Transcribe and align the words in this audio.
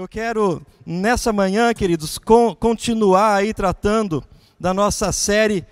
Eu 0.00 0.08
quero, 0.08 0.62
nessa 0.86 1.30
manhã, 1.30 1.74
queridos, 1.74 2.16
con 2.16 2.54
continuar 2.54 3.34
aí 3.34 3.52
tratando 3.52 4.24
da 4.58 4.72
nossa 4.72 5.12
série 5.12 5.62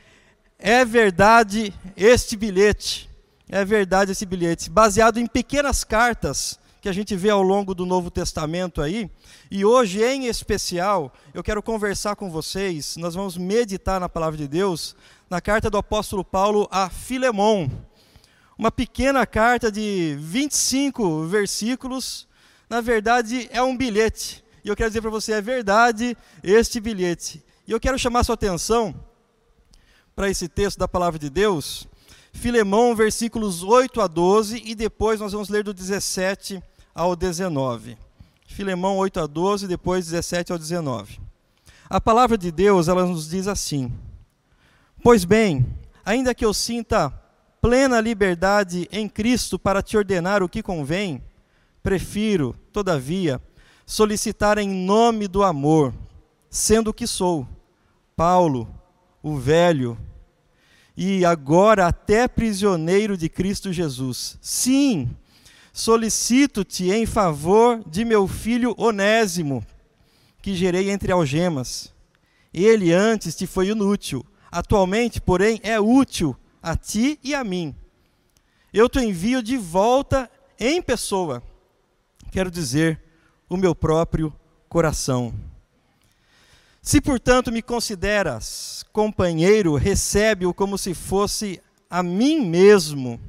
É 0.59 0.85
Verdade 0.85 1.73
Este 1.97 2.37
Bilhete. 2.37 3.09
É 3.49 3.65
verdade 3.65 4.13
esse 4.13 4.27
bilhete, 4.27 4.69
baseado 4.69 5.17
em 5.17 5.27
pequenas 5.27 5.83
cartas 5.83 6.61
que 6.83 6.91
a 6.91 6.93
gente 6.93 7.17
vê 7.17 7.31
ao 7.31 7.41
longo 7.41 7.75
do 7.75 7.87
Novo 7.87 8.11
Testamento 8.11 8.83
aí. 8.83 9.11
E 9.51 9.65
hoje, 9.65 10.05
em 10.05 10.27
especial, 10.27 11.11
eu 11.33 11.43
quero 11.43 11.63
conversar 11.63 12.15
com 12.15 12.31
vocês, 12.31 12.99
nós 12.99 13.15
vamos 13.15 13.39
meditar 13.39 13.99
na 13.99 14.11
palavra 14.11 14.37
de 14.37 14.47
Deus, 14.47 14.95
na 15.31 15.41
carta 15.41 15.71
do 15.71 15.79
apóstolo 15.79 16.23
Paulo 16.23 16.69
a 16.71 16.91
Filemon. 16.91 17.71
Uma 18.59 18.71
pequena 18.71 19.25
carta 19.25 19.73
de 19.73 20.19
25 20.21 21.25
versículos, 21.25 22.28
na 22.69 22.81
verdade 22.81 23.49
é 23.53 23.63
um 23.63 23.77
bilhete. 23.77 24.45
E 24.65 24.69
eu 24.69 24.77
quero 24.77 24.91
dizer 24.91 25.01
para 25.01 25.11
você, 25.11 25.33
é 25.33 25.41
verdade 25.41 26.17
este 26.43 26.81
bilhete. 26.81 27.43
E 27.67 27.73
eu 27.73 27.81
quero 27.81 27.99
chamar 27.99 28.25
sua 28.25 28.35
atenção 28.35 28.95
para 30.15 30.29
esse 30.29 30.49
texto 30.49 30.79
da 30.79 30.89
palavra 30.89 31.19
de 31.19 31.31
Deus, 31.31 31.87
Filemão, 32.33 32.95
versículos 32.95 33.63
8 33.63 34.01
a 34.01 34.07
12, 34.07 34.63
e 34.65 34.75
depois 34.75 35.21
nós 35.21 35.33
vamos 35.33 35.49
ler 35.49 35.65
do 35.65 35.73
17 35.73 36.63
ao 36.95 37.15
19. 37.15 37.97
Filemão 38.47 38.97
8 38.97 39.21
a 39.21 39.27
12, 39.27 39.67
depois 39.69 40.07
17 40.07 40.53
ao 40.53 40.59
19. 40.59 41.21
A 41.89 42.01
palavra 42.01 42.37
de 42.37 42.51
Deus, 42.51 42.89
ela 42.89 43.07
nos 43.07 43.29
diz 43.29 43.47
assim: 43.47 43.93
Pois 45.03 45.25
bem, 45.25 45.67
ainda 46.05 46.35
que 46.35 46.45
eu 46.45 46.53
sinta 46.53 47.11
plena 47.61 48.01
liberdade 48.01 48.89
em 48.91 49.09
Cristo 49.09 49.59
para 49.59 49.83
te 49.83 49.97
ordenar 49.97 50.43
o 50.43 50.49
que 50.49 50.63
convém, 50.63 51.23
prefiro, 51.83 52.55
todavia, 52.73 53.41
solicitar 53.87 54.59
em 54.59 54.69
nome 54.69 55.27
do 55.27 55.43
amor, 55.43 55.95
sendo 56.51 56.93
que 56.93 57.07
sou, 57.07 57.49
Paulo, 58.15 58.69
o 59.23 59.37
velho, 59.37 59.97
e 60.97 61.25
agora 61.25 61.87
até 61.87 62.29
prisioneiro 62.29 63.17
de 63.17 63.29
Cristo 63.29 63.73
Jesus. 63.73 64.37
Sim, 64.43 65.09
solicito-te 65.73 66.91
em 66.91 67.07
favor 67.07 67.83
de 67.87 68.05
meu 68.05 68.27
filho 68.27 68.75
Onésimo, 68.77 69.65
que 70.43 70.55
gerei 70.55 70.91
entre 70.91 71.13
algemas. 71.13 71.95
Ele 72.53 72.93
antes 72.93 73.37
te 73.37 73.47
foi 73.47 73.69
inútil, 73.69 74.25
atualmente, 74.51 75.21
porém, 75.21 75.61
é 75.63 75.81
útil 75.81 76.37
a 76.63 76.77
ti 76.77 77.19
e 77.23 77.35
a 77.35 77.45
mim. 77.45 77.75
Eu 78.73 78.89
te 78.89 78.99
envio 78.99 79.43
de 79.43 79.57
volta 79.57 80.31
em 80.59 80.83
pessoa 80.83 81.43
quero 82.31 82.51
dizer, 82.51 83.01
o 83.49 83.57
meu 83.57 83.75
próprio 83.75 84.33
coração. 84.69 85.35
Se, 86.83 87.01
portanto, 87.01 87.51
me 87.51 87.61
consideras 87.61 88.85
companheiro, 88.93 89.75
recebe-o 89.75 90.55
como 90.55 90.79
se 90.79 90.95
fosse 90.95 91.61
a 91.91 92.03
mim 92.03 92.47
mesmo. 92.47 93.21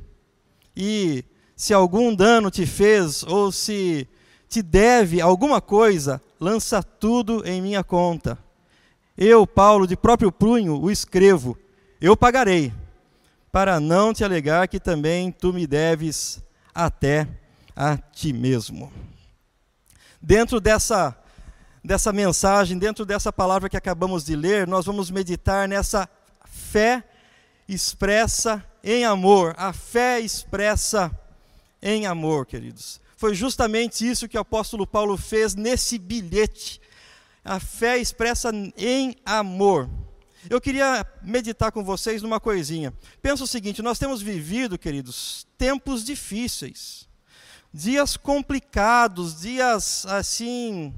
E 0.75 1.23
se 1.55 1.73
algum 1.73 2.14
dano 2.14 2.50
te 2.50 2.66
fez, 2.66 3.23
ou 3.23 3.52
se 3.52 4.08
te 4.47 4.61
deve 4.61 5.22
alguma 5.22 5.59
coisa, 5.59 6.22
lança 6.39 6.81
tudo 6.81 7.45
em 7.45 7.61
minha 7.61 7.83
conta. 7.83 8.38
Eu, 9.17 9.45
Paulo, 9.45 9.86
de 9.86 9.97
próprio 9.97 10.31
punho, 10.31 10.80
o 10.80 10.89
escrevo, 10.89 11.58
eu 12.00 12.16
pagarei, 12.16 12.72
para 13.52 13.80
não 13.80 14.14
te 14.14 14.23
alegar 14.23 14.67
que 14.67 14.80
também 14.80 15.31
tu 15.31 15.52
me 15.52 15.67
deves 15.67 16.42
até 16.73 17.27
a 17.80 17.95
ti 17.95 18.33
mesmo. 18.33 18.91
Dentro 20.22 20.59
dessa, 20.59 21.17
dessa 21.81 22.11
mensagem, 22.11 22.77
dentro 22.77 23.05
dessa 23.05 23.31
palavra 23.31 23.69
que 23.69 23.77
acabamos 23.77 24.25
de 24.25 24.36
ler, 24.36 24.67
nós 24.67 24.86
vamos 24.86 25.09
meditar 25.09 25.66
nessa 25.66 26.09
fé 26.44 27.02
expressa 27.69 28.61
em 28.83 29.05
amor, 29.05 29.55
a 29.58 29.71
fé 29.71 30.20
expressa 30.20 31.09
em 31.81 32.05
amor, 32.05 32.45
queridos. 32.45 32.99
Foi 33.15 33.33
justamente 33.33 34.05
isso 34.05 34.27
que 34.27 34.37
o 34.37 34.42
apóstolo 34.42 34.86
Paulo 34.86 35.15
fez 35.15 35.55
nesse 35.55 35.98
bilhete. 35.98 36.81
A 37.45 37.61
fé 37.61 37.98
expressa 37.98 38.52
em 38.77 39.15
amor. 39.25 39.89
Eu 40.49 40.59
queria 40.59 41.05
meditar 41.21 41.71
com 41.71 41.83
vocês 41.83 42.21
numa 42.21 42.42
coisinha. 42.42 42.93
Pensa 43.21 43.45
o 43.45 43.48
seguinte: 43.48 43.81
nós 43.81 43.99
temos 43.99 44.21
vivido, 44.21 44.77
queridos, 44.77 45.48
tempos 45.58 46.04
difíceis 46.04 47.08
dias 47.73 48.17
complicados, 48.17 49.39
dias 49.39 50.05
assim 50.07 50.93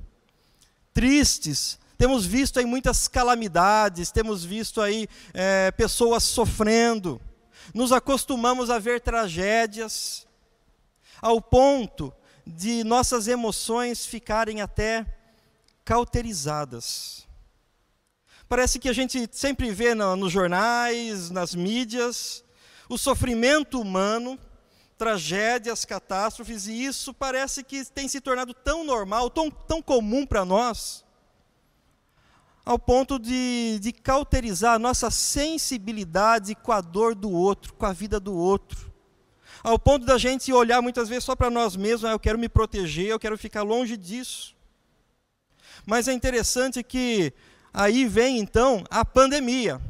tristes. 0.93 1.79
Temos 1.97 2.25
visto 2.25 2.59
aí 2.59 2.65
muitas 2.65 3.07
calamidades, 3.07 4.11
temos 4.11 4.43
visto 4.43 4.81
aí 4.81 5.07
é, 5.33 5.71
pessoas 5.71 6.23
sofrendo. 6.23 7.21
Nos 7.73 7.91
acostumamos 7.91 8.69
a 8.69 8.79
ver 8.79 9.01
tragédias, 9.01 10.27
ao 11.21 11.39
ponto 11.39 12.11
de 12.45 12.83
nossas 12.83 13.27
emoções 13.27 14.05
ficarem 14.05 14.61
até 14.61 15.05
cauterizadas. 15.85 17.27
Parece 18.49 18.79
que 18.79 18.89
a 18.89 18.93
gente 18.93 19.29
sempre 19.31 19.71
vê 19.71 19.93
no, 19.93 20.15
nos 20.15 20.31
jornais, 20.31 21.29
nas 21.29 21.53
mídias, 21.53 22.43
o 22.89 22.97
sofrimento 22.97 23.79
humano 23.79 24.37
tragédias, 25.01 25.83
catástrofes, 25.83 26.67
e 26.67 26.85
isso 26.85 27.11
parece 27.11 27.63
que 27.63 27.83
tem 27.85 28.07
se 28.07 28.21
tornado 28.21 28.53
tão 28.53 28.83
normal, 28.83 29.31
tão, 29.31 29.49
tão 29.49 29.81
comum 29.81 30.27
para 30.27 30.45
nós, 30.45 31.03
ao 32.63 32.77
ponto 32.77 33.17
de, 33.17 33.79
de 33.79 33.91
cauterizar 33.91 34.75
a 34.75 34.79
nossa 34.79 35.09
sensibilidade 35.09 36.53
com 36.53 36.71
a 36.71 36.81
dor 36.81 37.15
do 37.15 37.31
outro, 37.31 37.73
com 37.73 37.87
a 37.87 37.91
vida 37.91 38.19
do 38.19 38.35
outro. 38.35 38.91
Ao 39.63 39.79
ponto 39.79 40.05
da 40.05 40.19
gente 40.19 40.53
olhar 40.53 40.83
muitas 40.83 41.09
vezes 41.09 41.23
só 41.23 41.35
para 41.35 41.49
nós 41.49 41.75
mesmos, 41.75 42.05
ah, 42.05 42.11
eu 42.11 42.19
quero 42.19 42.37
me 42.37 42.47
proteger, 42.47 43.07
eu 43.07 43.19
quero 43.19 43.35
ficar 43.39 43.63
longe 43.63 43.97
disso. 43.97 44.55
Mas 45.83 46.07
é 46.07 46.13
interessante 46.13 46.83
que 46.83 47.33
aí 47.73 48.05
vem 48.05 48.37
então 48.37 48.83
a 48.87 49.03
pandemia. 49.03 49.81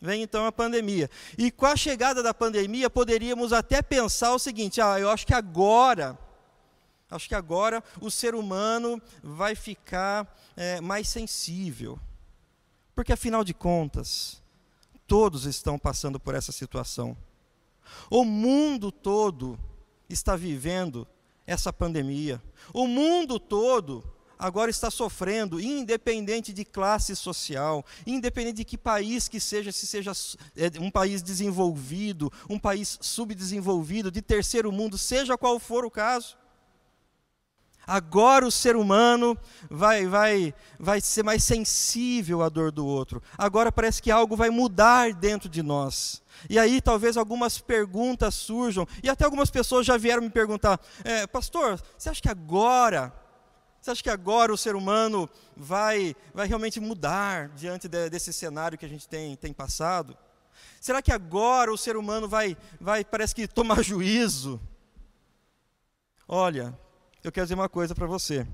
Vem 0.00 0.22
então 0.22 0.46
a 0.46 0.52
pandemia. 0.52 1.10
E 1.36 1.50
com 1.50 1.66
a 1.66 1.76
chegada 1.76 2.22
da 2.22 2.32
pandemia, 2.32 2.88
poderíamos 2.88 3.52
até 3.52 3.82
pensar 3.82 4.32
o 4.32 4.38
seguinte: 4.38 4.80
ah, 4.80 4.98
eu 4.98 5.10
acho 5.10 5.26
que 5.26 5.34
agora, 5.34 6.18
acho 7.10 7.28
que 7.28 7.34
agora 7.34 7.84
o 8.00 8.10
ser 8.10 8.34
humano 8.34 9.00
vai 9.22 9.54
ficar 9.54 10.34
é, 10.56 10.80
mais 10.80 11.08
sensível. 11.08 11.98
Porque 12.94 13.12
afinal 13.12 13.44
de 13.44 13.52
contas, 13.52 14.42
todos 15.06 15.44
estão 15.44 15.78
passando 15.78 16.18
por 16.18 16.34
essa 16.34 16.52
situação. 16.52 17.16
O 18.08 18.24
mundo 18.24 18.90
todo 18.90 19.58
está 20.08 20.34
vivendo 20.34 21.06
essa 21.46 21.72
pandemia. 21.72 22.40
O 22.72 22.86
mundo 22.86 23.38
todo 23.38 24.04
agora 24.40 24.70
está 24.70 24.90
sofrendo, 24.90 25.60
independente 25.60 26.50
de 26.50 26.64
classe 26.64 27.14
social, 27.14 27.84
independente 28.06 28.56
de 28.56 28.64
que 28.64 28.78
país 28.78 29.28
que 29.28 29.38
seja, 29.38 29.70
se 29.70 29.86
seja 29.86 30.12
é, 30.56 30.80
um 30.80 30.90
país 30.90 31.22
desenvolvido, 31.22 32.32
um 32.48 32.58
país 32.58 32.98
subdesenvolvido, 33.02 34.10
de 34.10 34.22
terceiro 34.22 34.72
mundo, 34.72 34.96
seja 34.96 35.36
qual 35.36 35.58
for 35.58 35.84
o 35.84 35.90
caso. 35.90 36.40
Agora 37.86 38.46
o 38.46 38.50
ser 38.50 38.76
humano 38.76 39.36
vai, 39.68 40.06
vai, 40.06 40.54
vai 40.78 41.00
ser 41.00 41.24
mais 41.24 41.42
sensível 41.42 42.42
à 42.42 42.48
dor 42.48 42.70
do 42.70 42.86
outro. 42.86 43.22
Agora 43.36 43.72
parece 43.72 44.00
que 44.00 44.10
algo 44.10 44.36
vai 44.36 44.48
mudar 44.48 45.12
dentro 45.12 45.48
de 45.48 45.62
nós. 45.62 46.22
E 46.48 46.58
aí 46.58 46.80
talvez 46.80 47.16
algumas 47.16 47.58
perguntas 47.58 48.34
surjam, 48.34 48.86
e 49.02 49.10
até 49.10 49.24
algumas 49.24 49.50
pessoas 49.50 49.84
já 49.84 49.96
vieram 49.96 50.22
me 50.22 50.30
perguntar: 50.30 50.80
é, 51.04 51.26
Pastor, 51.26 51.80
você 51.98 52.08
acha 52.08 52.22
que 52.22 52.28
agora 52.28 53.12
você 53.80 53.90
acha 53.90 54.02
que 54.02 54.10
agora 54.10 54.52
o 54.52 54.58
ser 54.58 54.76
humano 54.76 55.28
vai, 55.56 56.14
vai 56.34 56.46
realmente 56.46 56.78
mudar 56.78 57.48
diante 57.50 57.88
de, 57.88 58.10
desse 58.10 58.32
cenário 58.32 58.76
que 58.76 58.84
a 58.84 58.88
gente 58.88 59.08
tem, 59.08 59.36
tem 59.36 59.52
passado? 59.52 60.16
Será 60.80 61.00
que 61.00 61.10
agora 61.10 61.72
o 61.72 61.78
ser 61.78 61.96
humano 61.96 62.28
vai, 62.28 62.56
vai, 62.78 63.04
parece 63.04 63.34
que 63.34 63.48
tomar 63.48 63.80
juízo? 63.84 64.60
Olha, 66.28 66.78
eu 67.24 67.32
quero 67.32 67.46
dizer 67.46 67.54
uma 67.54 67.68
coisa 67.68 67.94
para 67.94 68.06
você. 68.06 68.46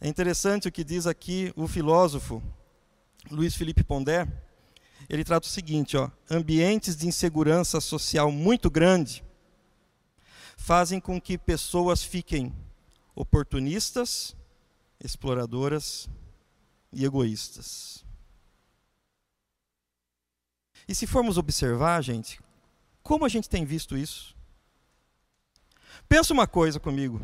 É 0.00 0.06
interessante 0.06 0.68
o 0.68 0.72
que 0.72 0.84
diz 0.84 1.06
aqui 1.06 1.52
o 1.56 1.66
filósofo 1.66 2.40
Luiz 3.30 3.56
Felipe 3.56 3.82
Pondé. 3.82 4.28
Ele 5.08 5.24
trata 5.24 5.46
o 5.46 5.50
seguinte: 5.50 5.96
ó, 5.96 6.08
ambientes 6.30 6.96
de 6.96 7.08
insegurança 7.08 7.80
social 7.80 8.30
muito 8.30 8.70
grande 8.70 9.24
fazem 10.56 11.00
com 11.00 11.20
que 11.20 11.36
pessoas 11.36 12.02
fiquem 12.02 12.54
oportunistas, 13.18 14.36
exploradoras 15.02 16.08
e 16.92 17.04
egoístas. 17.04 18.04
E 20.86 20.94
se 20.94 21.04
formos 21.04 21.36
observar, 21.36 22.00
gente, 22.00 22.40
como 23.02 23.24
a 23.24 23.28
gente 23.28 23.48
tem 23.48 23.64
visto 23.64 23.96
isso? 23.96 24.36
Pensa 26.08 26.32
uma 26.32 26.46
coisa 26.46 26.78
comigo. 26.78 27.20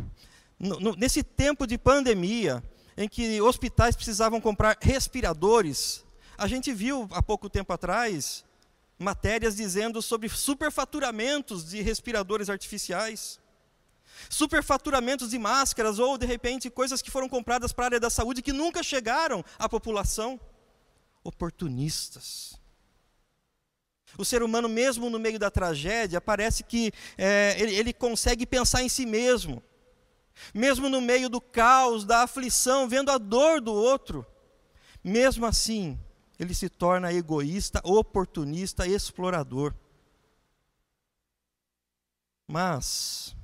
nesse 0.99 1.23
tempo 1.23 1.64
de 1.64 1.79
pandemia, 1.79 2.62
em 2.97 3.08
que 3.08 3.40
hospitais 3.40 3.94
precisavam 3.94 4.40
comprar 4.40 4.76
respiradores, 4.81 6.05
a 6.37 6.49
gente 6.49 6.73
viu 6.73 7.08
há 7.12 7.23
pouco 7.23 7.49
tempo 7.49 7.73
atrás 7.73 8.44
matérias 8.99 9.56
dizendo 9.56 10.02
sobre 10.02 10.29
superfaturamentos 10.29 11.69
de 11.69 11.81
respiradores 11.82 12.50
artificiais, 12.50 13.40
superfaturamentos 14.28 15.31
de 15.31 15.38
máscaras 15.38 15.99
ou 15.99 16.16
de 16.19 16.26
repente 16.26 16.70
coisas 16.70 17.02
que 17.02 17.11
foram 17.11 17.28
compradas 17.28 17.72
para 17.72 17.84
a 17.84 17.87
área 17.87 18.00
da 18.00 18.11
saúde 18.11 18.43
que 18.43 18.52
nunca 18.52 18.82
chegaram 18.82 19.44
à 19.58 19.69
população. 19.69 20.40
Oportunistas. 21.22 22.58
O 24.16 24.25
ser 24.25 24.43
humano, 24.43 24.69
mesmo 24.69 25.11
no 25.11 25.19
meio 25.19 25.38
da 25.38 25.50
tragédia, 25.50 26.20
parece 26.20 26.62
que 26.62 26.93
é, 27.19 27.56
ele, 27.58 27.75
ele 27.75 27.93
consegue 27.93 28.46
pensar 28.46 28.82
em 28.82 28.88
si 28.88 29.05
mesmo. 29.05 29.62
Mesmo 30.52 30.88
no 30.88 31.00
meio 31.00 31.28
do 31.28 31.40
caos, 31.40 32.05
da 32.05 32.22
aflição, 32.22 32.88
vendo 32.88 33.11
a 33.11 33.19
dor 33.19 33.61
do 33.61 33.72
outro, 33.72 34.26
mesmo 35.02 35.46
assim, 35.46 35.99
ele 36.38 36.55
se 36.55 36.69
torna 36.69 37.12
egoísta, 37.12 37.81
oportunista, 37.84 38.87
explorador. 38.87 39.75
Mas, 42.46 43.34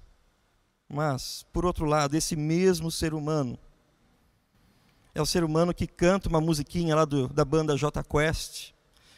mas, 0.91 1.47
por 1.53 1.65
outro 1.65 1.85
lado, 1.85 2.17
esse 2.17 2.35
mesmo 2.35 2.91
ser 2.91 3.15
humano 3.15 3.59
é 5.15 5.21
o 5.21 5.27
ser 5.27 5.45
humano 5.45 5.75
que 5.75 5.87
canta 5.87 6.29
uma 6.29 6.41
musiquinha 6.41 6.95
lá 6.95 7.05
do, 7.05 7.29
da 7.29 7.45
banda 7.45 7.77
J 7.77 8.03
Quest, 8.05 8.73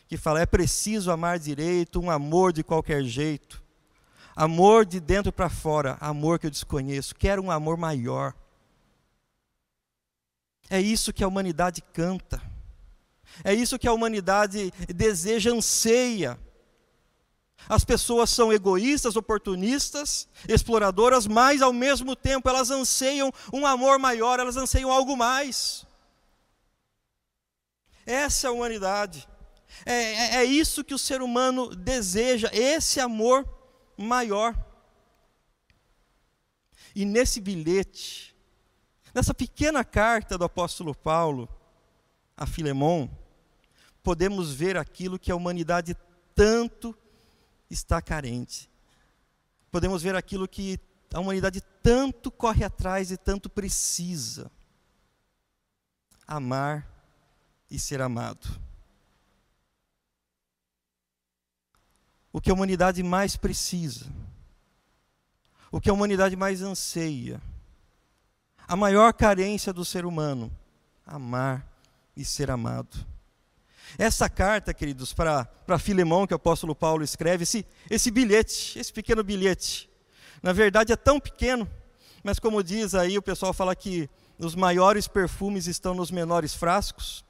que 0.08 0.16
fala: 0.16 0.40
é 0.40 0.46
preciso 0.46 1.10
amar 1.10 1.38
direito, 1.38 2.00
um 2.00 2.10
amor 2.10 2.52
de 2.52 2.62
qualquer 2.62 3.02
jeito. 3.04 3.62
Amor 4.34 4.86
de 4.86 4.98
dentro 4.98 5.30
para 5.30 5.50
fora, 5.50 5.98
amor 6.00 6.38
que 6.38 6.46
eu 6.46 6.50
desconheço. 6.50 7.14
Quero 7.14 7.42
um 7.42 7.50
amor 7.50 7.76
maior. 7.76 8.34
É 10.70 10.80
isso 10.80 11.12
que 11.12 11.22
a 11.22 11.28
humanidade 11.28 11.82
canta. 11.92 12.40
É 13.44 13.52
isso 13.52 13.78
que 13.78 13.86
a 13.86 13.92
humanidade 13.92 14.72
deseja, 14.88 15.50
anseia. 15.50 16.38
As 17.68 17.84
pessoas 17.84 18.30
são 18.30 18.52
egoístas, 18.52 19.16
oportunistas, 19.16 20.28
exploradoras, 20.48 21.26
mas 21.26 21.62
ao 21.62 21.72
mesmo 21.72 22.16
tempo 22.16 22.48
elas 22.48 22.70
anseiam 22.70 23.32
um 23.52 23.66
amor 23.66 23.98
maior, 23.98 24.40
elas 24.40 24.56
anseiam 24.56 24.90
algo 24.90 25.16
mais. 25.16 25.86
Essa 28.04 28.46
é 28.46 28.50
a 28.50 28.52
humanidade. 28.52 29.28
É, 29.86 29.92
é, 29.92 30.34
é 30.36 30.44
isso 30.44 30.84
que 30.84 30.94
o 30.94 30.98
ser 30.98 31.22
humano 31.22 31.74
deseja, 31.74 32.50
esse 32.52 33.00
amor 33.00 33.48
maior. 33.96 34.54
E 36.94 37.04
nesse 37.04 37.40
bilhete, 37.40 38.34
nessa 39.14 39.32
pequena 39.32 39.84
carta 39.84 40.36
do 40.36 40.44
apóstolo 40.44 40.94
Paulo 40.94 41.48
a 42.36 42.46
Filemão, 42.46 43.10
podemos 44.02 44.52
ver 44.52 44.76
aquilo 44.76 45.18
que 45.18 45.30
a 45.30 45.36
humanidade 45.36 45.96
tanto 46.34 46.96
está 47.72 48.02
carente. 48.02 48.70
Podemos 49.70 50.02
ver 50.02 50.14
aquilo 50.14 50.46
que 50.46 50.78
a 51.12 51.20
humanidade 51.20 51.60
tanto 51.82 52.30
corre 52.30 52.64
atrás 52.64 53.10
e 53.10 53.16
tanto 53.16 53.48
precisa: 53.48 54.50
amar 56.26 56.86
e 57.70 57.78
ser 57.78 58.02
amado. 58.02 58.60
O 62.32 62.40
que 62.40 62.50
a 62.50 62.54
humanidade 62.54 63.02
mais 63.02 63.36
precisa, 63.36 64.06
o 65.70 65.80
que 65.80 65.90
a 65.90 65.92
humanidade 65.92 66.34
mais 66.34 66.62
anseia, 66.62 67.40
a 68.66 68.76
maior 68.76 69.12
carência 69.12 69.72
do 69.72 69.84
ser 69.84 70.04
humano: 70.04 70.50
amar 71.06 71.66
e 72.16 72.24
ser 72.24 72.50
amado. 72.50 73.06
Essa 73.98 74.28
carta, 74.28 74.72
queridos, 74.72 75.12
para 75.12 75.78
Filemão, 75.78 76.26
que 76.26 76.34
o 76.34 76.36
apóstolo 76.36 76.74
Paulo 76.74 77.04
escreve, 77.04 77.42
esse, 77.42 77.66
esse 77.90 78.10
bilhete, 78.10 78.78
esse 78.78 78.92
pequeno 78.92 79.22
bilhete, 79.22 79.90
na 80.42 80.52
verdade 80.52 80.92
é 80.92 80.96
tão 80.96 81.20
pequeno, 81.20 81.68
mas 82.22 82.38
como 82.38 82.62
diz 82.62 82.94
aí, 82.94 83.18
o 83.18 83.22
pessoal 83.22 83.52
fala 83.52 83.74
que 83.76 84.08
os 84.38 84.54
maiores 84.54 85.06
perfumes 85.06 85.66
estão 85.66 85.94
nos 85.94 86.10
menores 86.10 86.54
frascos, 86.54 87.24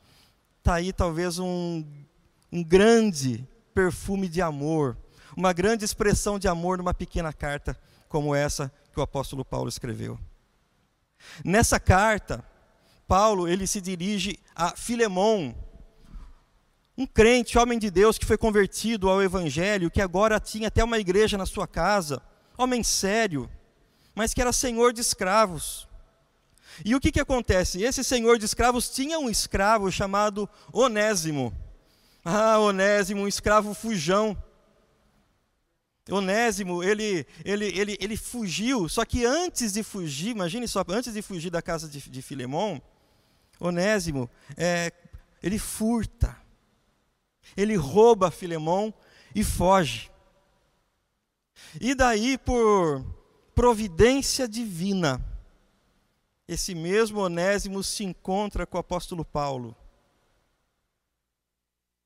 está 0.58 0.74
aí 0.74 0.92
talvez 0.92 1.38
um, 1.38 1.84
um 2.50 2.62
grande 2.62 3.46
perfume 3.74 4.28
de 4.28 4.40
amor, 4.40 4.96
uma 5.36 5.52
grande 5.52 5.84
expressão 5.84 6.38
de 6.38 6.46
amor 6.46 6.78
numa 6.78 6.94
pequena 6.94 7.32
carta 7.32 7.78
como 8.08 8.34
essa 8.34 8.70
que 8.92 9.00
o 9.00 9.02
apóstolo 9.02 9.44
Paulo 9.44 9.68
escreveu. 9.68 10.18
Nessa 11.44 11.80
carta, 11.80 12.44
Paulo 13.08 13.48
ele 13.48 13.66
se 13.66 13.80
dirige 13.80 14.38
a 14.54 14.76
Filemão, 14.76 15.54
um 16.96 17.06
crente, 17.06 17.58
homem 17.58 17.78
de 17.78 17.90
Deus, 17.90 18.18
que 18.18 18.26
foi 18.26 18.36
convertido 18.36 19.08
ao 19.08 19.22
Evangelho, 19.22 19.90
que 19.90 20.00
agora 20.00 20.38
tinha 20.38 20.68
até 20.68 20.84
uma 20.84 20.98
igreja 20.98 21.38
na 21.38 21.46
sua 21.46 21.66
casa, 21.66 22.20
homem 22.56 22.82
sério, 22.82 23.50
mas 24.14 24.34
que 24.34 24.40
era 24.40 24.52
senhor 24.52 24.92
de 24.92 25.00
escravos. 25.00 25.88
E 26.84 26.94
o 26.94 27.00
que, 27.00 27.10
que 27.10 27.20
acontece? 27.20 27.82
Esse 27.82 28.04
senhor 28.04 28.38
de 28.38 28.44
escravos 28.44 28.90
tinha 28.90 29.18
um 29.18 29.30
escravo 29.30 29.90
chamado 29.90 30.48
Onésimo. 30.72 31.52
Ah, 32.24 32.58
Onésimo, 32.58 33.22
um 33.22 33.28
escravo 33.28 33.74
fujão. 33.74 34.36
Onésimo, 36.10 36.82
ele, 36.82 37.26
ele, 37.44 37.66
ele, 37.66 37.96
ele 38.00 38.16
fugiu, 38.16 38.88
só 38.88 39.04
que 39.04 39.24
antes 39.24 39.72
de 39.72 39.84
fugir, 39.84 40.30
imagine 40.30 40.66
só, 40.66 40.84
antes 40.88 41.14
de 41.14 41.22
fugir 41.22 41.48
da 41.48 41.62
casa 41.62 41.88
de, 41.88 42.00
de 42.00 42.24
Onésimo, 43.60 44.28
é, 44.56 44.92
ele 45.40 45.58
furta 45.58 46.41
ele 47.56 47.76
rouba 47.76 48.30
Filemão 48.30 48.92
e 49.34 49.42
foge. 49.42 50.10
E 51.80 51.94
daí, 51.94 52.36
por 52.38 53.04
providência 53.54 54.48
divina, 54.48 55.20
esse 56.46 56.74
mesmo 56.74 57.20
Onésimo 57.20 57.82
se 57.82 58.04
encontra 58.04 58.66
com 58.66 58.76
o 58.76 58.80
apóstolo 58.80 59.24
Paulo. 59.24 59.76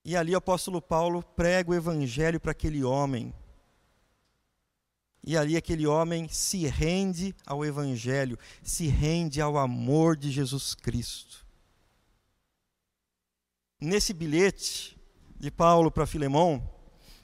E 0.04 0.16
ali 0.16 0.34
o 0.34 0.38
apóstolo 0.38 0.80
Paulo 0.80 1.22
prega 1.22 1.70
o 1.70 1.74
evangelho 1.74 2.38
para 2.38 2.52
aquele 2.52 2.84
homem. 2.84 3.34
E 5.24 5.36
ali 5.36 5.56
aquele 5.56 5.84
homem 5.84 6.28
se 6.28 6.64
rende 6.68 7.34
ao 7.44 7.64
evangelho, 7.64 8.38
se 8.62 8.86
rende 8.86 9.40
ao 9.40 9.58
amor 9.58 10.16
de 10.16 10.30
Jesus 10.30 10.76
Cristo. 10.76 11.44
Nesse 13.80 14.14
bilhete, 14.14 14.95
de 15.38 15.50
Paulo 15.50 15.90
para 15.90 16.06
Filemão, 16.06 16.62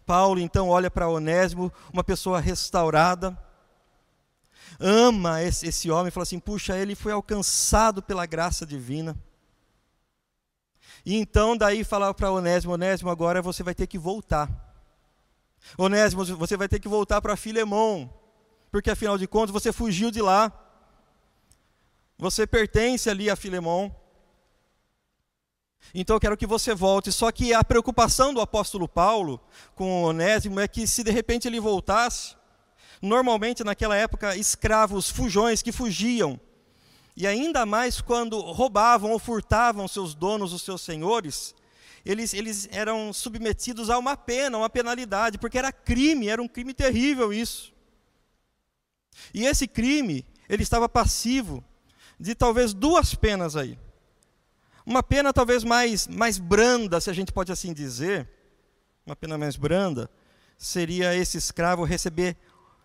Paulo 0.05 0.41
então 0.41 0.69
olha 0.69 0.91
para 0.91 1.09
Onésimo, 1.09 1.73
uma 1.93 2.03
pessoa 2.03 2.41
restaurada, 2.41 3.37
ama 4.79 5.43
esse, 5.43 5.67
esse 5.67 5.91
homem, 5.91 6.11
fala 6.11 6.23
assim: 6.23 6.39
puxa, 6.39 6.77
ele 6.77 6.95
foi 6.95 7.13
alcançado 7.13 8.03
pela 8.03 8.27
graça 8.27 8.67
divina. 8.67 9.17
E 11.05 11.17
então 11.17 11.57
daí 11.57 11.85
fala 11.85 12.13
para 12.13 12.31
Onésimo: 12.31 12.75
Onésimo, 12.75 13.11
agora 13.11 13.41
você 13.41 13.63
vai 13.63 13.75
ter 13.75 13.87
que 13.87 13.99
voltar. 13.99 14.51
Onésimo, 15.79 16.25
você 16.37 16.57
vai 16.57 16.69
ter 16.69 16.81
que 16.81 16.89
voltar 16.89 17.21
para 17.21 17.37
Filemão, 17.37 18.13
porque 18.71 18.91
afinal 18.91 19.17
de 19.17 19.27
contas 19.27 19.53
você 19.53 19.73
fugiu 19.73 20.11
de 20.11 20.21
lá. 20.21 20.53
Você 22.19 22.47
pertence 22.47 23.09
ali 23.09 23.31
a 23.31 23.37
Filemão. 23.37 23.95
Então 25.95 26.17
eu 26.17 26.21
quero 26.21 26.37
que 26.37 26.47
você 26.47 26.75
volte. 26.75 27.13
Só 27.13 27.31
que 27.31 27.53
a 27.53 27.63
preocupação 27.63 28.33
do 28.33 28.41
apóstolo 28.41 28.89
Paulo 28.89 29.41
com 29.75 30.05
Onésimo 30.05 30.61
é 30.61 30.69
que 30.69 30.87
se 30.87 31.03
de 31.03 31.11
repente 31.11 31.47
ele 31.47 31.61
voltasse, 31.61 32.35
normalmente 33.01 33.65
naquela 33.65 33.97
época 33.97 34.37
escravos, 34.37 35.11
fujões 35.11 35.63
que 35.63 35.73
fugiam, 35.73 36.41
e 37.17 37.27
ainda 37.27 37.67
mais 37.67 38.01
quando 38.01 38.41
roubavam 38.41 39.11
ou 39.11 39.19
furtavam 39.19 39.87
seus 39.87 40.15
donos, 40.15 40.53
os 40.53 40.63
seus 40.63 40.81
senhores, 40.81 41.55
eles, 42.05 42.33
eles 42.33 42.69
eram 42.73 43.13
submetidos 43.13 43.91
a 43.91 43.99
uma 43.99 44.17
pena, 44.17 44.59
uma 44.59 44.71
penalidade, 44.71 45.39
porque 45.39 45.59
era 45.59 45.71
crime, 45.71 46.29
era 46.29 46.43
um 46.43 46.49
crime 46.49 46.73
terrível 46.73 47.33
isso. 47.33 47.73
E 49.33 49.45
esse 49.45 49.69
crime, 49.69 50.25
ele 50.49 50.63
estava 50.63 50.89
passivo 50.89 51.63
de 52.19 52.35
talvez 52.35 52.73
duas 52.73 53.15
penas 53.15 53.57
aí. 53.57 53.79
Uma 54.85 55.03
pena 55.03 55.33
talvez 55.33 55.63
mais, 55.65 56.09
mais 56.09 56.39
branda, 56.39 57.01
se 57.01 57.09
a 57.09 57.13
gente 57.13 57.33
pode 57.33 57.53
assim 57.53 57.73
dizer, 57.73 58.29
uma 59.07 59.15
pena 59.15 59.39
mais 59.39 59.57
branda, 59.57 60.11
seria 60.57 61.15
esse 61.15 61.39
escravo 61.39 61.85
receber 61.85 62.37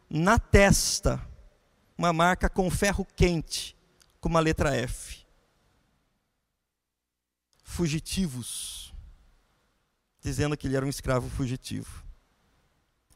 na 0.09 0.37
testa 0.39 1.21
uma 1.97 2.13
marca 2.13 2.49
com 2.49 2.69
ferro 2.69 3.05
quente, 3.15 3.75
com 4.19 4.29
uma 4.29 4.39
letra 4.39 4.75
F. 4.75 5.25
Fugitivos, 7.63 8.93
dizendo 10.21 10.55
que 10.55 10.67
ele 10.67 10.75
era 10.75 10.85
um 10.85 10.89
escravo 10.89 11.29
fugitivo. 11.29 12.03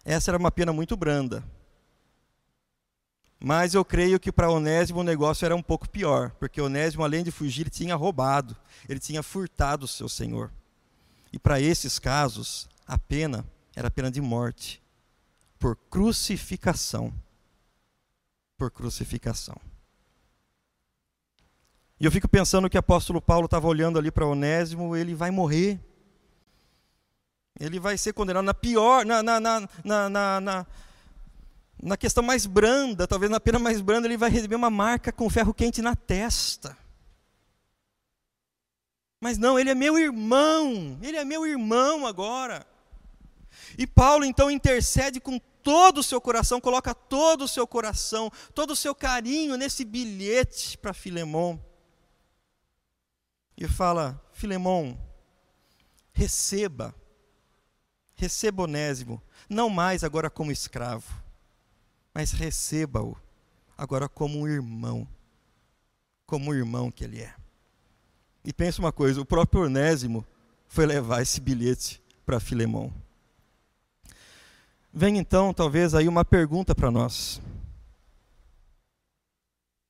Essa 0.04 0.32
era 0.32 0.38
uma 0.38 0.52
pena 0.52 0.74
muito 0.74 0.98
branda. 0.98 1.44
Mas 3.44 3.74
eu 3.74 3.84
creio 3.84 4.20
que 4.20 4.32
para 4.32 4.52
Onésimo 4.52 5.00
o 5.00 5.04
negócio 5.04 5.46
era 5.46 5.56
um 5.56 5.64
pouco 5.64 5.90
pior, 5.90 6.30
porque 6.40 6.62
Onésimo, 6.62 7.04
além 7.04 7.24
de 7.24 7.32
fugir, 7.32 7.62
ele 7.62 7.70
tinha 7.72 7.96
roubado, 7.96 8.56
ele 8.88 9.00
tinha 9.00 9.24
furtado 9.24 9.86
o 9.86 9.88
seu 9.88 10.08
senhor. 10.08 10.52
E 11.34 11.40
para 11.40 11.60
esses 11.60 11.98
casos, 11.98 12.70
a 12.86 13.00
pena 13.00 13.44
era 13.76 13.88
a 13.88 13.92
pena 13.92 14.12
de 14.12 14.22
morte, 14.22 14.80
por 15.58 15.76
crucificação. 15.90 17.12
Por 18.60 18.70
crucificação. 18.70 19.56
E 22.00 22.06
eu 22.06 22.12
fico 22.12 22.28
pensando 22.28 22.70
que 22.70 22.78
o 22.78 22.80
apóstolo 22.80 23.20
Paulo 23.20 23.46
estava 23.46 23.68
olhando 23.68 23.98
ali 23.98 24.12
para 24.12 24.26
Onésimo, 24.26 24.96
ele 24.96 25.16
vai 25.16 25.32
morrer. 25.32 25.80
Ele 27.60 27.80
vai 27.80 27.98
ser 27.98 28.14
condenado 28.14 28.46
na 28.46 28.54
pior, 28.54 29.04
na, 29.04 29.24
na, 29.24 29.40
na, 29.40 29.68
na, 29.84 30.42
na 30.42 30.68
na 31.82 31.98
questão 31.98 32.24
mais 32.24 32.46
branda, 32.46 33.08
talvez 33.08 33.32
na 33.32 33.40
pena 33.40 33.60
mais 33.60 33.82
branda, 33.82 34.08
ele 34.08 34.18
vai 34.18 34.30
receber 34.30 34.56
uma 34.56 34.70
marca 34.70 35.12
com 35.12 35.30
ferro 35.30 35.54
quente 35.54 35.82
na 35.82 35.96
testa. 35.96 36.78
Mas 39.20 39.38
não, 39.38 39.60
ele 39.60 39.70
é 39.70 39.76
meu 39.76 40.00
irmão, 40.00 40.98
ele 41.02 41.18
é 41.18 41.24
meu 41.24 41.46
irmão 41.46 42.08
agora. 42.08 42.66
E 43.78 43.86
Paulo 43.86 44.26
então 44.26 44.50
intercede 44.50 45.20
com 45.20 45.40
todo 45.62 46.00
o 46.00 46.04
seu 46.04 46.20
coração, 46.20 46.60
coloca 46.60 46.94
todo 46.94 47.44
o 47.44 47.48
seu 47.48 47.68
coração, 47.68 48.32
todo 48.54 48.72
o 48.72 48.76
seu 48.76 48.96
carinho 48.96 49.56
nesse 49.56 49.86
bilhete 49.86 50.78
para 50.78 50.94
Filemão. 50.94 51.64
E 53.56 53.68
fala: 53.68 54.20
Filemão, 54.34 55.00
receba, 56.12 56.96
receba 58.16 58.64
Onésimo, 58.64 59.22
não 59.48 59.70
mais 59.70 60.04
agora 60.04 60.30
como 60.30 60.52
escravo, 60.52 61.14
mas 62.14 62.32
receba-o 62.32 63.18
agora 63.78 64.08
como 64.08 64.40
um 64.40 64.48
irmão, 64.48 65.08
como 66.26 66.52
um 66.52 66.54
irmão 66.54 66.92
que 66.92 67.04
ele 67.04 67.22
é. 67.22 67.34
E 68.44 68.52
pensa 68.52 68.82
uma 68.82 68.92
coisa: 68.92 69.22
o 69.22 69.26
próprio 69.26 69.64
Onésimo 69.64 70.26
foi 70.68 70.86
levar 70.86 71.22
esse 71.22 71.40
bilhete 71.40 72.02
para 72.26 72.40
Filemão. 72.40 72.94
Vem 74.94 75.18
então, 75.18 75.54
talvez, 75.54 75.94
aí 75.94 76.08
uma 76.08 76.26
pergunta 76.26 76.76
para 76.76 76.92
nós. 76.92 77.42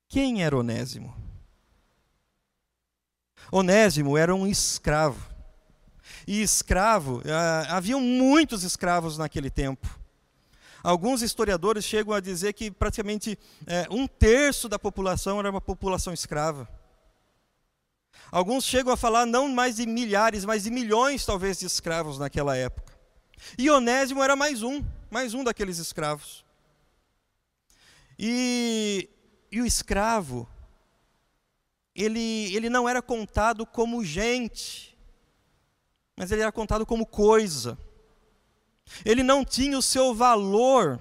Quem 0.07 0.43
era 0.43 0.57
Onésimo? 0.57 1.15
Onésimo 3.51 4.17
era 4.17 4.33
um 4.35 4.45
escravo. 4.45 5.29
E 6.27 6.41
escravo, 6.41 7.21
ah, 7.25 7.77
haviam 7.77 7.99
muitos 7.99 8.63
escravos 8.63 9.17
naquele 9.17 9.49
tempo. 9.49 10.00
Alguns 10.83 11.21
historiadores 11.21 11.85
chegam 11.85 12.13
a 12.13 12.19
dizer 12.19 12.53
que 12.53 12.71
praticamente 12.71 13.37
é, 13.67 13.87
um 13.91 14.07
terço 14.07 14.67
da 14.67 14.79
população 14.79 15.39
era 15.39 15.49
uma 15.49 15.61
população 15.61 16.13
escrava. 16.13 16.67
Alguns 18.31 18.63
chegam 18.63 18.93
a 18.93 18.97
falar 18.97 19.25
não 19.25 19.47
mais 19.49 19.75
de 19.75 19.85
milhares, 19.85 20.45
mas 20.45 20.63
de 20.63 20.71
milhões, 20.71 21.25
talvez, 21.25 21.59
de 21.59 21.65
escravos 21.65 22.17
naquela 22.17 22.55
época. 22.55 22.93
E 23.57 23.69
Onésimo 23.69 24.23
era 24.23 24.35
mais 24.35 24.63
um, 24.63 24.83
mais 25.09 25.33
um 25.33 25.43
daqueles 25.43 25.77
escravos. 25.77 26.45
E, 28.17 29.09
e 29.51 29.61
o 29.61 29.65
escravo, 29.65 30.47
ele, 31.95 32.55
ele 32.55 32.69
não 32.69 32.87
era 32.87 33.01
contado 33.01 33.65
como 33.65 34.03
gente, 34.03 34.97
mas 36.15 36.31
ele 36.31 36.41
era 36.41 36.51
contado 36.51 36.85
como 36.85 37.05
coisa. 37.05 37.77
Ele 39.05 39.23
não 39.23 39.43
tinha 39.43 39.77
o 39.77 39.81
seu 39.81 40.13
valor, 40.13 40.99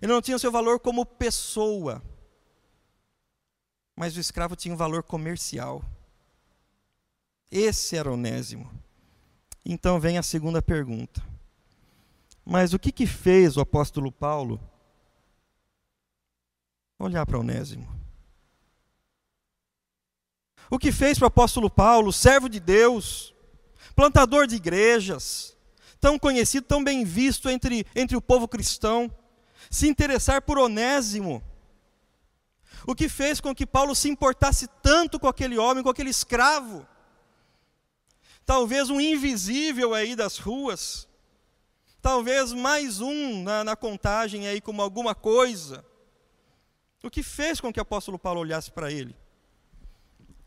ele 0.00 0.12
não 0.12 0.22
tinha 0.22 0.36
o 0.36 0.40
seu 0.40 0.50
valor 0.50 0.80
como 0.80 1.04
pessoa. 1.04 2.02
Mas 3.96 4.16
o 4.16 4.20
escravo 4.20 4.56
tinha 4.56 4.74
um 4.74 4.78
valor 4.78 5.02
comercial. 5.02 5.84
Esse 7.50 7.96
era 7.96 8.10
Onésimo. 8.10 8.70
Então 9.64 10.00
vem 10.00 10.16
a 10.16 10.22
segunda 10.22 10.62
pergunta. 10.62 11.22
Mas 12.44 12.72
o 12.72 12.78
que, 12.78 12.90
que 12.90 13.06
fez 13.06 13.56
o 13.56 13.60
apóstolo 13.60 14.10
Paulo 14.10 14.60
olhar 16.98 17.26
para 17.26 17.38
Onésimo? 17.38 17.88
O 20.70 20.78
que 20.78 20.92
fez 20.92 21.18
para 21.18 21.26
o 21.26 21.28
apóstolo 21.28 21.68
Paulo, 21.68 22.12
servo 22.12 22.48
de 22.48 22.60
Deus, 22.60 23.34
plantador 23.94 24.46
de 24.46 24.54
igrejas, 24.54 25.56
tão 26.00 26.18
conhecido, 26.18 26.66
tão 26.66 26.82
bem 26.82 27.04
visto 27.04 27.48
entre, 27.48 27.86
entre 27.94 28.16
o 28.16 28.22
povo 28.22 28.48
cristão, 28.48 29.12
se 29.70 29.86
interessar 29.86 30.42
por 30.42 30.58
Onésimo. 30.58 31.42
O 32.86 32.94
que 32.94 33.08
fez 33.08 33.40
com 33.40 33.54
que 33.54 33.66
Paulo 33.66 33.94
se 33.94 34.08
importasse 34.08 34.66
tanto 34.82 35.20
com 35.20 35.28
aquele 35.28 35.58
homem, 35.58 35.82
com 35.82 35.90
aquele 35.90 36.10
escravo. 36.10 36.86
Talvez 38.46 38.88
um 38.88 39.00
invisível 39.00 39.92
aí 39.92 40.16
das 40.16 40.38
ruas. 40.38 41.06
Talvez 42.00 42.54
mais 42.54 43.00
um 43.00 43.42
na, 43.42 43.62
na 43.62 43.76
contagem 43.76 44.48
aí 44.48 44.60
como 44.60 44.80
alguma 44.80 45.14
coisa. 45.14 45.84
O 47.02 47.10
que 47.10 47.22
fez 47.22 47.60
com 47.60 47.72
que 47.72 47.78
o 47.78 47.82
apóstolo 47.82 48.18
Paulo 48.18 48.40
olhasse 48.40 48.70
para 48.70 48.90
ele? 48.90 49.14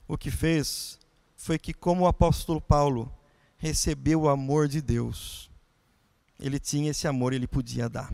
O 0.07 0.17
que 0.17 0.31
fez 0.31 0.99
foi 1.35 1.59
que, 1.59 1.73
como 1.73 2.03
o 2.03 2.07
apóstolo 2.07 2.59
Paulo 2.59 3.11
recebeu 3.63 4.23
o 4.23 4.27
amor 4.27 4.67
de 4.67 4.81
Deus. 4.81 5.49
Ele 6.37 6.59
tinha 6.59 6.91
esse 6.91 7.07
amor, 7.07 7.31
ele 7.31 7.47
podia 7.47 7.87
dar. 7.87 8.13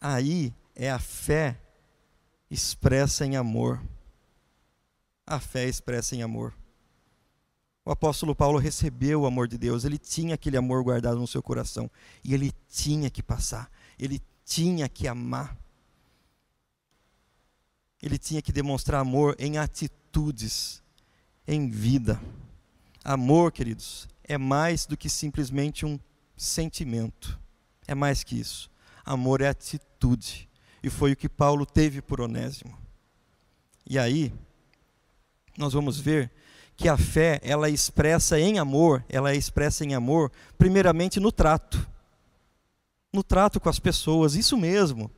Aí 0.00 0.54
é 0.72 0.88
a 0.88 1.00
fé 1.00 1.60
expressa 2.48 3.26
em 3.26 3.34
amor. 3.34 3.82
A 5.26 5.40
fé 5.40 5.68
expressa 5.68 6.14
em 6.14 6.22
amor. 6.22 6.54
O 7.84 7.90
apóstolo 7.90 8.36
Paulo 8.36 8.56
recebeu 8.56 9.22
o 9.22 9.26
amor 9.26 9.48
de 9.48 9.58
Deus, 9.58 9.84
ele 9.84 9.98
tinha 9.98 10.36
aquele 10.36 10.56
amor 10.56 10.84
guardado 10.84 11.18
no 11.18 11.26
seu 11.26 11.42
coração 11.42 11.90
e 12.22 12.32
ele 12.32 12.52
tinha 12.68 13.10
que 13.10 13.20
passar, 13.20 13.68
ele 13.98 14.22
tinha 14.44 14.88
que 14.88 15.08
amar. 15.08 15.58
Ele 18.00 18.16
tinha 18.16 18.40
que 18.40 18.52
demonstrar 18.52 19.00
amor 19.00 19.34
em 19.40 19.58
atitudes, 19.58 20.80
em 21.48 21.68
vida. 21.68 22.20
Amor, 23.10 23.50
queridos, 23.50 24.08
é 24.22 24.38
mais 24.38 24.86
do 24.86 24.96
que 24.96 25.08
simplesmente 25.08 25.84
um 25.84 25.98
sentimento. 26.36 27.40
É 27.84 27.92
mais 27.92 28.22
que 28.22 28.38
isso. 28.38 28.70
Amor 29.04 29.40
é 29.40 29.48
atitude. 29.48 30.48
E 30.80 30.88
foi 30.88 31.10
o 31.10 31.16
que 31.16 31.28
Paulo 31.28 31.66
teve 31.66 32.00
por 32.00 32.20
Onésimo. 32.20 32.78
E 33.84 33.98
aí, 33.98 34.32
nós 35.58 35.72
vamos 35.72 35.98
ver 35.98 36.30
que 36.76 36.88
a 36.88 36.96
fé, 36.96 37.40
ela 37.42 37.66
é 37.66 37.72
expressa 37.72 38.38
em 38.38 38.60
amor, 38.60 39.04
ela 39.08 39.32
é 39.32 39.36
expressa 39.36 39.84
em 39.84 39.92
amor, 39.92 40.30
primeiramente 40.56 41.18
no 41.18 41.32
trato. 41.32 41.84
No 43.12 43.24
trato 43.24 43.58
com 43.58 43.68
as 43.68 43.80
pessoas, 43.80 44.36
isso 44.36 44.56
mesmo. 44.56 45.10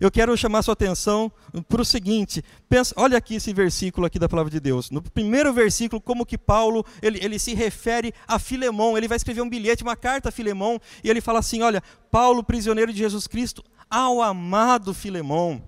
Eu 0.00 0.10
quero 0.10 0.36
chamar 0.36 0.62
sua 0.62 0.72
atenção 0.72 1.30
para 1.68 1.82
o 1.82 1.84
seguinte, 1.84 2.42
pensa, 2.68 2.94
olha 2.96 3.18
aqui 3.18 3.36
esse 3.36 3.52
versículo 3.52 4.06
aqui 4.06 4.18
da 4.18 4.28
palavra 4.28 4.50
de 4.50 4.60
Deus. 4.60 4.90
No 4.90 5.02
primeiro 5.02 5.52
versículo, 5.52 6.00
como 6.00 6.26
que 6.26 6.38
Paulo, 6.38 6.84
ele, 7.00 7.18
ele 7.22 7.38
se 7.38 7.54
refere 7.54 8.14
a 8.26 8.38
Filemão, 8.38 8.96
ele 8.96 9.08
vai 9.08 9.16
escrever 9.16 9.42
um 9.42 9.48
bilhete, 9.48 9.82
uma 9.82 9.96
carta 9.96 10.28
a 10.28 10.32
Filemão, 10.32 10.80
e 11.02 11.10
ele 11.10 11.20
fala 11.20 11.38
assim, 11.38 11.62
olha, 11.62 11.82
Paulo, 12.10 12.42
prisioneiro 12.42 12.92
de 12.92 12.98
Jesus 12.98 13.26
Cristo, 13.26 13.62
ao 13.90 14.22
amado 14.22 14.94
Filemão. 14.94 15.62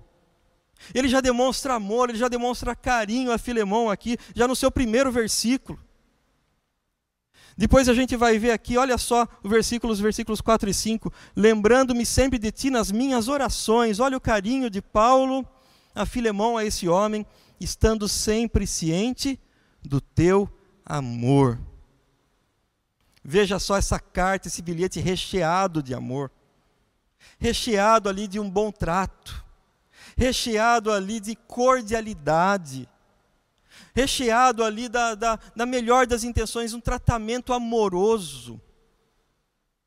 Ele 0.93 1.07
já 1.07 1.21
demonstra 1.21 1.75
amor, 1.75 2.09
ele 2.09 2.17
já 2.17 2.27
demonstra 2.27 2.75
carinho 2.75 3.31
a 3.31 3.37
Filemão 3.37 3.89
aqui, 3.89 4.17
já 4.35 4.47
no 4.47 4.55
seu 4.55 4.71
primeiro 4.71 5.11
versículo. 5.11 5.79
Depois 7.57 7.87
a 7.87 7.93
gente 7.93 8.17
vai 8.17 8.37
ver 8.37 8.51
aqui, 8.51 8.77
olha 8.77 8.97
só 8.97 9.27
os 9.41 9.49
versículos, 9.49 9.99
versículos 9.99 10.41
4 10.41 10.69
e 10.69 10.73
5. 10.73 11.11
Lembrando-me 11.35 12.05
sempre 12.05 12.37
de 12.37 12.51
ti 12.51 12.69
nas 12.69 12.91
minhas 12.91 13.27
orações. 13.27 13.99
Olha 13.99 14.17
o 14.17 14.21
carinho 14.21 14.69
de 14.69 14.81
Paulo 14.81 15.47
a 15.95 16.05
Filemão, 16.05 16.57
a 16.57 16.65
esse 16.65 16.89
homem, 16.89 17.25
estando 17.59 18.09
sempre 18.09 18.67
ciente 18.67 19.39
do 19.81 20.01
teu 20.01 20.49
amor. 20.85 21.57
Veja 23.23 23.57
só 23.57 23.77
essa 23.77 23.97
carta, 23.97 24.49
esse 24.49 24.61
bilhete 24.61 24.99
recheado 24.99 25.81
de 25.81 25.95
amor, 25.95 26.29
recheado 27.39 28.09
ali 28.09 28.27
de 28.27 28.39
um 28.39 28.49
bom 28.49 28.71
trato, 28.71 29.43
recheado 30.17 30.91
ali 30.91 31.19
de 31.19 31.35
cordialidade, 31.35 32.87
recheado 33.95 34.63
ali 34.63 34.89
da, 34.89 35.15
da, 35.15 35.39
da 35.55 35.65
melhor 35.65 36.05
das 36.05 36.25
intenções, 36.25 36.73
um 36.73 36.81
tratamento 36.81 37.53
amoroso. 37.53 38.61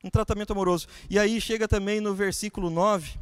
Um 0.02 0.08
tratamento 0.08 0.52
amoroso. 0.52 0.88
E 1.10 1.18
aí 1.18 1.38
chega 1.40 1.68
também 1.68 2.00
no 2.00 2.14
versículo 2.14 2.70
9, 2.70 3.18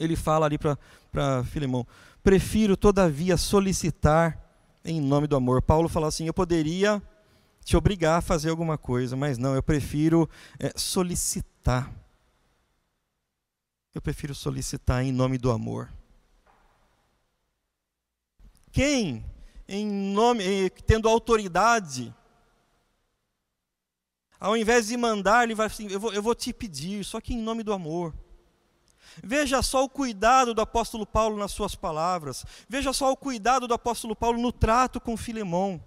ele 0.00 0.16
fala 0.16 0.46
ali 0.46 0.58
para 0.58 1.44
Filemão: 1.44 1.86
Prefiro, 2.22 2.76
todavia, 2.76 3.36
solicitar 3.36 4.38
em 4.84 5.00
nome 5.00 5.28
do 5.28 5.36
amor. 5.36 5.62
Paulo 5.62 5.88
fala 5.88 6.08
assim: 6.08 6.26
Eu 6.26 6.34
poderia 6.34 7.00
te 7.64 7.76
obrigar 7.76 8.18
a 8.18 8.22
fazer 8.22 8.50
alguma 8.50 8.76
coisa, 8.76 9.14
mas 9.14 9.38
não, 9.38 9.54
eu 9.54 9.62
prefiro 9.62 10.28
é, 10.58 10.72
solicitar. 10.74 11.92
Eu 13.94 14.00
prefiro 14.00 14.34
solicitar 14.34 15.04
em 15.04 15.12
nome 15.12 15.38
do 15.38 15.50
amor. 15.50 15.92
Quem, 18.72 19.22
em 19.68 19.86
nome, 19.86 20.44
eh, 20.44 20.70
tendo 20.70 21.08
autoridade, 21.08 22.14
ao 24.42 24.56
invés 24.56 24.88
de 24.88 24.96
mandar, 24.96 25.44
ele 25.44 25.54
vai 25.54 25.66
assim: 25.66 25.86
eu 25.88 26.00
vou, 26.00 26.12
eu 26.12 26.20
vou 26.20 26.34
te 26.34 26.52
pedir, 26.52 27.04
só 27.04 27.20
que 27.20 27.32
em 27.32 27.38
nome 27.38 27.62
do 27.62 27.72
amor. 27.72 28.12
Veja 29.22 29.62
só 29.62 29.84
o 29.84 29.88
cuidado 29.88 30.54
do 30.54 30.60
apóstolo 30.60 31.06
Paulo 31.06 31.36
nas 31.36 31.52
suas 31.52 31.74
palavras. 31.74 32.44
Veja 32.68 32.92
só 32.92 33.12
o 33.12 33.16
cuidado 33.16 33.68
do 33.68 33.74
apóstolo 33.74 34.16
Paulo 34.16 34.40
no 34.40 34.50
trato 34.50 35.00
com 35.00 35.16
Filemão. 35.16 35.82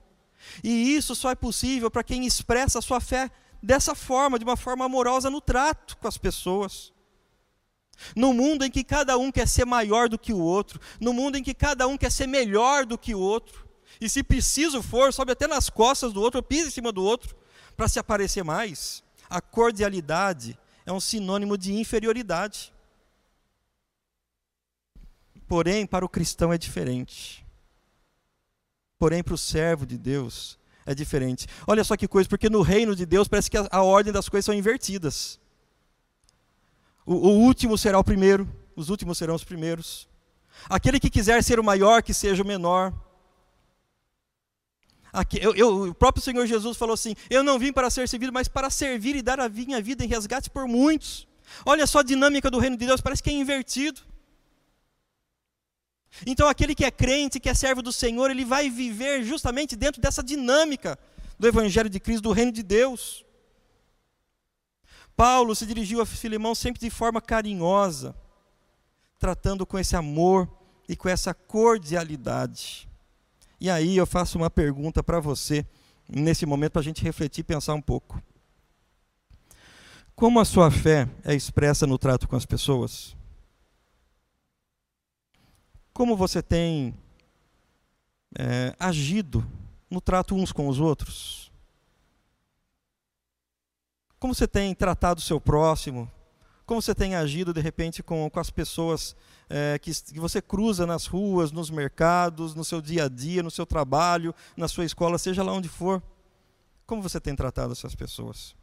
E 0.63 0.95
isso 0.95 1.15
só 1.15 1.31
é 1.31 1.35
possível 1.35 1.89
para 1.89 2.03
quem 2.03 2.25
expressa 2.25 2.79
a 2.79 2.81
sua 2.81 3.01
fé 3.01 3.31
dessa 3.61 3.95
forma, 3.95 4.37
de 4.37 4.45
uma 4.45 4.55
forma 4.55 4.85
amorosa 4.85 5.29
no 5.29 5.41
trato 5.41 5.97
com 5.97 6.07
as 6.07 6.17
pessoas. 6.17 6.93
No 8.15 8.33
mundo 8.33 8.63
em 8.63 8.71
que 8.71 8.83
cada 8.83 9.17
um 9.17 9.31
quer 9.31 9.47
ser 9.47 9.65
maior 9.65 10.07
do 10.07 10.19
que 10.19 10.33
o 10.33 10.39
outro, 10.39 10.79
no 10.99 11.11
mundo 11.11 11.37
em 11.37 11.43
que 11.43 11.53
cada 11.53 11.87
um 11.87 11.97
quer 11.97 12.11
ser 12.11 12.27
melhor 12.27 12.85
do 12.85 12.97
que 12.97 13.15
o 13.15 13.19
outro, 13.19 13.64
e 13.99 14.09
se 14.09 14.23
preciso 14.23 14.81
for, 14.81 15.13
sobe 15.13 15.31
até 15.31 15.47
nas 15.47 15.69
costas 15.69 16.13
do 16.13 16.21
outro, 16.21 16.41
pisa 16.43 16.67
em 16.67 16.71
cima 16.71 16.91
do 16.91 17.03
outro, 17.03 17.35
para 17.75 17.87
se 17.87 17.99
aparecer 17.99 18.43
mais. 18.43 19.03
A 19.29 19.41
cordialidade 19.41 20.57
é 20.85 20.91
um 20.91 20.99
sinônimo 20.99 21.57
de 21.57 21.73
inferioridade. 21.73 22.73
Porém, 25.47 25.85
para 25.85 26.05
o 26.05 26.09
cristão 26.09 26.51
é 26.51 26.57
diferente. 26.57 27.45
Porém, 28.97 29.23
para 29.23 29.33
o 29.33 29.37
servo 29.37 29.85
de 29.85 29.97
Deus 29.97 30.57
é 30.85 30.93
diferente. 30.93 31.47
Olha 31.67 31.83
só 31.83 31.97
que 31.97 32.07
coisa, 32.07 32.29
porque 32.29 32.49
no 32.49 32.61
reino 32.61 32.95
de 32.95 33.05
Deus 33.05 33.27
parece 33.27 33.49
que 33.49 33.57
a, 33.57 33.67
a 33.71 33.83
ordem 33.83 34.13
das 34.13 34.29
coisas 34.29 34.45
são 34.45 34.53
invertidas. 34.53 35.39
O, 37.05 37.13
o 37.13 37.29
último 37.39 37.77
será 37.77 37.99
o 37.99 38.03
primeiro, 38.03 38.47
os 38.75 38.89
últimos 38.89 39.17
serão 39.17 39.35
os 39.35 39.43
primeiros. 39.43 40.07
Aquele 40.69 40.99
que 40.99 41.09
quiser 41.09 41.43
ser 41.43 41.59
o 41.59 41.63
maior, 41.63 42.01
que 42.01 42.13
seja 42.13 42.41
o 42.41 42.47
menor. 42.47 42.93
Aqui, 45.15 45.39
eu, 45.41 45.55
eu, 45.55 45.83
o 45.83 45.93
próprio 45.93 46.21
Senhor 46.21 46.45
Jesus 46.45 46.75
falou 46.75 46.93
assim: 46.93 47.15
Eu 47.29 47.41
não 47.41 47.57
vim 47.57 47.71
para 47.71 47.89
ser 47.89 48.07
servido, 48.09 48.33
mas 48.33 48.49
para 48.49 48.69
servir 48.69 49.15
e 49.15 49.21
dar 49.21 49.39
a 49.39 49.47
minha 49.47 49.81
vida 49.81 50.03
em 50.03 50.07
resgate 50.07 50.49
por 50.49 50.67
muitos. 50.67 51.25
Olha 51.65 51.87
só 51.87 51.99
a 51.99 52.03
dinâmica 52.03 52.51
do 52.51 52.59
reino 52.59 52.75
de 52.75 52.85
Deus, 52.85 52.99
parece 52.99 53.23
que 53.23 53.29
é 53.29 53.33
invertido. 53.33 54.01
Então, 56.25 56.49
aquele 56.49 56.75
que 56.75 56.83
é 56.83 56.91
crente, 56.91 57.39
que 57.39 57.47
é 57.47 57.53
servo 57.53 57.81
do 57.81 57.93
Senhor, 57.93 58.29
ele 58.29 58.43
vai 58.43 58.69
viver 58.69 59.23
justamente 59.23 59.75
dentro 59.75 60.01
dessa 60.01 60.21
dinâmica 60.21 60.99
do 61.39 61.47
Evangelho 61.47 61.89
de 61.89 61.99
Cristo, 61.99 62.23
do 62.23 62.31
reino 62.33 62.51
de 62.51 62.63
Deus. 62.63 63.23
Paulo 65.15 65.55
se 65.55 65.65
dirigiu 65.65 66.01
a 66.01 66.05
Filemão 66.05 66.53
sempre 66.53 66.81
de 66.81 66.89
forma 66.89 67.21
carinhosa, 67.21 68.13
tratando 69.17 69.65
com 69.65 69.79
esse 69.79 69.95
amor 69.95 70.49
e 70.89 70.95
com 70.95 71.07
essa 71.07 71.33
cordialidade. 71.33 72.89
E 73.59 73.69
aí 73.69 73.97
eu 73.97 74.05
faço 74.05 74.37
uma 74.37 74.49
pergunta 74.49 75.03
para 75.03 75.19
você, 75.19 75.65
nesse 76.07 76.45
momento, 76.45 76.73
para 76.73 76.81
a 76.81 76.83
gente 76.83 77.03
refletir 77.03 77.41
e 77.41 77.43
pensar 77.43 77.73
um 77.73 77.81
pouco. 77.81 78.21
Como 80.15 80.39
a 80.39 80.45
sua 80.45 80.71
fé 80.71 81.09
é 81.23 81.33
expressa 81.33 81.85
no 81.85 81.97
trato 81.97 82.27
com 82.27 82.35
as 82.35 82.45
pessoas? 82.45 83.15
Como 85.93 86.15
você 86.15 86.41
tem 86.41 86.93
é, 88.37 88.75
agido 88.79 89.45
no 89.89 90.01
trato 90.01 90.35
uns 90.35 90.51
com 90.51 90.67
os 90.67 90.79
outros? 90.79 91.51
Como 94.19 94.33
você 94.33 94.47
tem 94.47 94.73
tratado 94.73 95.19
o 95.19 95.23
seu 95.23 95.39
próximo? 95.39 96.09
Como 96.65 96.81
você 96.81 96.95
tem 96.95 97.15
agido, 97.15 97.53
de 97.53 97.61
repente, 97.61 98.01
com, 98.01 98.27
com 98.29 98.39
as 98.39 98.49
pessoas 98.49 99.15
é, 99.49 99.77
que, 99.77 99.91
que 99.93 100.19
você 100.19 100.41
cruza 100.41 100.85
nas 100.85 101.05
ruas, 101.05 101.51
nos 101.51 101.69
mercados, 101.69 102.55
no 102.55 102.65
seu 102.65 102.81
dia 102.81 103.05
a 103.05 103.07
dia, 103.07 103.43
no 103.43 103.51
seu 103.51 103.65
trabalho, 103.65 104.33
na 104.57 104.67
sua 104.67 104.83
escola, 104.83 105.17
seja 105.17 105.43
lá 105.43 105.53
onde 105.53 105.69
for? 105.69 106.01
Como 106.87 107.01
você 107.01 107.19
tem 107.19 107.35
tratado 107.35 107.71
essas 107.71 107.93
pessoas? 107.93 108.55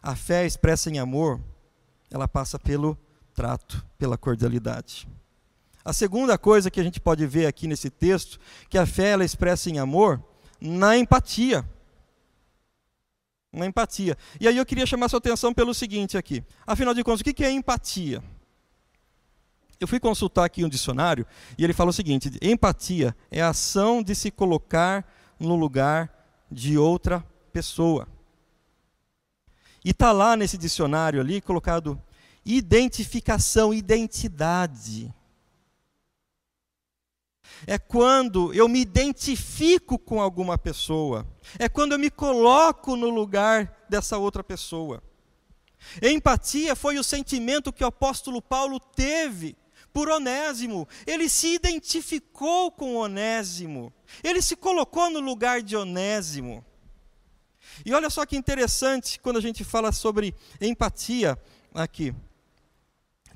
A 0.00 0.14
fé 0.14 0.46
expressa 0.46 0.88
em 0.88 0.98
amor, 0.98 1.40
ela 2.10 2.28
passa 2.28 2.58
pelo 2.58 2.96
trato, 3.34 3.84
pela 3.98 4.16
cordialidade. 4.16 5.08
A 5.84 5.92
segunda 5.92 6.38
coisa 6.38 6.70
que 6.70 6.80
a 6.80 6.84
gente 6.84 7.00
pode 7.00 7.26
ver 7.26 7.46
aqui 7.46 7.66
nesse 7.66 7.90
texto, 7.90 8.38
que 8.70 8.78
a 8.78 8.86
fé 8.86 9.10
ela 9.10 9.24
expressa 9.24 9.68
em 9.68 9.78
amor, 9.78 10.22
na 10.60 10.96
empatia 10.96 11.68
uma 13.54 13.66
empatia. 13.66 14.18
E 14.40 14.48
aí 14.48 14.56
eu 14.56 14.66
queria 14.66 14.84
chamar 14.84 15.08
sua 15.08 15.18
atenção 15.18 15.54
pelo 15.54 15.72
seguinte 15.72 16.18
aqui. 16.18 16.42
Afinal 16.66 16.92
de 16.92 17.02
contas, 17.04 17.20
o 17.20 17.24
que 17.24 17.44
é 17.44 17.50
empatia? 17.50 18.22
Eu 19.80 19.88
fui 19.88 20.00
consultar 20.00 20.44
aqui 20.44 20.64
um 20.64 20.68
dicionário 20.68 21.26
e 21.56 21.64
ele 21.64 21.72
fala 21.72 21.90
o 21.90 21.92
seguinte: 21.92 22.30
empatia 22.42 23.14
é 23.30 23.40
a 23.40 23.50
ação 23.50 24.02
de 24.02 24.14
se 24.14 24.30
colocar 24.30 25.06
no 25.38 25.56
lugar 25.56 26.12
de 26.50 26.76
outra 26.76 27.24
pessoa. 27.52 28.08
E 29.84 29.90
está 29.90 30.12
lá 30.12 30.36
nesse 30.36 30.56
dicionário 30.56 31.20
ali 31.20 31.40
colocado 31.40 32.00
identificação, 32.44 33.72
identidade 33.72 35.12
é 37.66 37.78
quando 37.78 38.52
eu 38.52 38.68
me 38.68 38.80
identifico 38.80 39.98
com 39.98 40.20
alguma 40.20 40.58
pessoa, 40.58 41.26
é 41.58 41.68
quando 41.68 41.92
eu 41.92 41.98
me 41.98 42.10
coloco 42.10 42.96
no 42.96 43.10
lugar 43.10 43.84
dessa 43.88 44.18
outra 44.18 44.42
pessoa. 44.42 45.02
Empatia 46.02 46.74
foi 46.74 46.98
o 46.98 47.04
sentimento 47.04 47.72
que 47.72 47.84
o 47.84 47.86
apóstolo 47.86 48.40
Paulo 48.40 48.80
teve 48.80 49.56
por 49.92 50.08
Onésimo. 50.08 50.88
Ele 51.06 51.28
se 51.28 51.54
identificou 51.54 52.70
com 52.70 52.96
Onésimo. 52.96 53.92
Ele 54.22 54.40
se 54.40 54.56
colocou 54.56 55.10
no 55.10 55.20
lugar 55.20 55.62
de 55.62 55.76
Onésimo. 55.76 56.64
E 57.84 57.92
olha 57.92 58.08
só 58.08 58.24
que 58.24 58.36
interessante 58.36 59.20
quando 59.20 59.36
a 59.36 59.42
gente 59.42 59.62
fala 59.62 59.92
sobre 59.92 60.34
empatia 60.60 61.38
aqui 61.74 62.14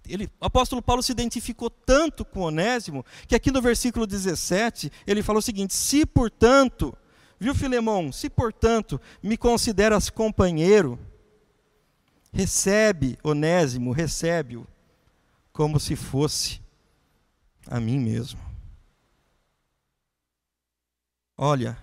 ele, 0.08 0.30
o 0.40 0.46
apóstolo 0.46 0.82
Paulo 0.82 1.02
se 1.02 1.12
identificou 1.12 1.70
tanto 1.70 2.24
com 2.24 2.40
Onésimo, 2.40 3.04
que 3.26 3.34
aqui 3.34 3.50
no 3.50 3.62
versículo 3.62 4.06
17, 4.06 4.90
ele 5.06 5.22
fala 5.22 5.38
o 5.38 5.42
seguinte: 5.42 5.74
Se 5.74 6.06
portanto, 6.06 6.96
viu 7.38 7.54
Filemão, 7.54 8.10
se 8.10 8.28
portanto 8.28 9.00
me 9.22 9.36
consideras 9.36 10.10
companheiro, 10.10 10.98
recebe 12.32 13.18
Onésimo, 13.22 13.92
recebe-o, 13.92 14.66
como 15.52 15.78
se 15.78 15.96
fosse 15.96 16.60
a 17.66 17.78
mim 17.78 17.98
mesmo. 17.98 18.40
Olha, 21.36 21.78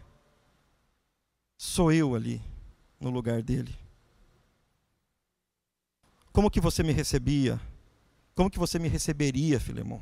sou 1.57 1.91
eu 1.91 2.15
ali 2.15 2.41
no 2.99 3.09
lugar 3.09 3.41
dele. 3.41 3.73
Como 6.31 6.51
que 6.51 6.59
você 6.59 6.83
me 6.83 6.91
recebia? 6.91 7.59
Como 8.35 8.51
que 8.51 8.59
você 8.59 8.77
me 8.77 8.89
receberia, 8.89 9.59
Filemão? 9.59 10.01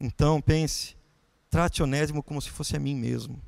Então, 0.00 0.40
pense, 0.40 0.96
trate 1.50 1.82
Onésimo 1.82 2.22
como 2.22 2.40
se 2.40 2.50
fosse 2.50 2.74
a 2.76 2.80
mim 2.80 2.94
mesmo. 2.94 3.40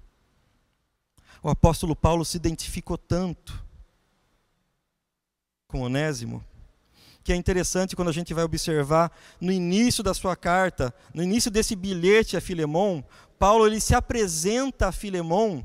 O 1.42 1.48
apóstolo 1.48 1.96
Paulo 1.96 2.24
se 2.24 2.36
identificou 2.36 2.98
tanto 2.98 3.64
com 5.66 5.80
Onésimo, 5.80 6.44
que 7.24 7.32
é 7.32 7.36
interessante 7.36 7.96
quando 7.96 8.08
a 8.08 8.12
gente 8.12 8.34
vai 8.34 8.44
observar 8.44 9.10
no 9.40 9.50
início 9.52 10.02
da 10.02 10.12
sua 10.12 10.36
carta, 10.36 10.92
no 11.14 11.22
início 11.22 11.50
desse 11.50 11.74
bilhete 11.74 12.36
a 12.36 12.40
Filemão, 12.40 13.04
Paulo 13.38 13.66
ele 13.66 13.80
se 13.80 13.94
apresenta 13.94 14.88
a 14.88 14.92
Filemão 14.92 15.64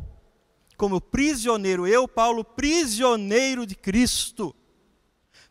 como 0.77 1.01
prisioneiro, 1.01 1.87
eu, 1.87 2.07
Paulo, 2.07 2.43
prisioneiro 2.43 3.65
de 3.65 3.75
Cristo, 3.75 4.55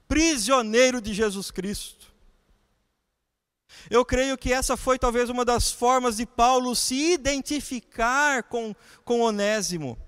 prisioneiro 0.06 1.00
de 1.00 1.12
Jesus 1.12 1.50
Cristo. 1.50 2.03
Eu 3.90 4.04
creio 4.04 4.38
que 4.38 4.52
essa 4.52 4.76
foi 4.76 4.98
talvez 4.98 5.28
uma 5.28 5.44
das 5.44 5.70
formas 5.70 6.16
de 6.16 6.26
Paulo 6.26 6.74
se 6.74 7.12
identificar 7.12 8.42
com, 8.44 8.74
com 9.04 9.20
Onésimo. 9.20 9.98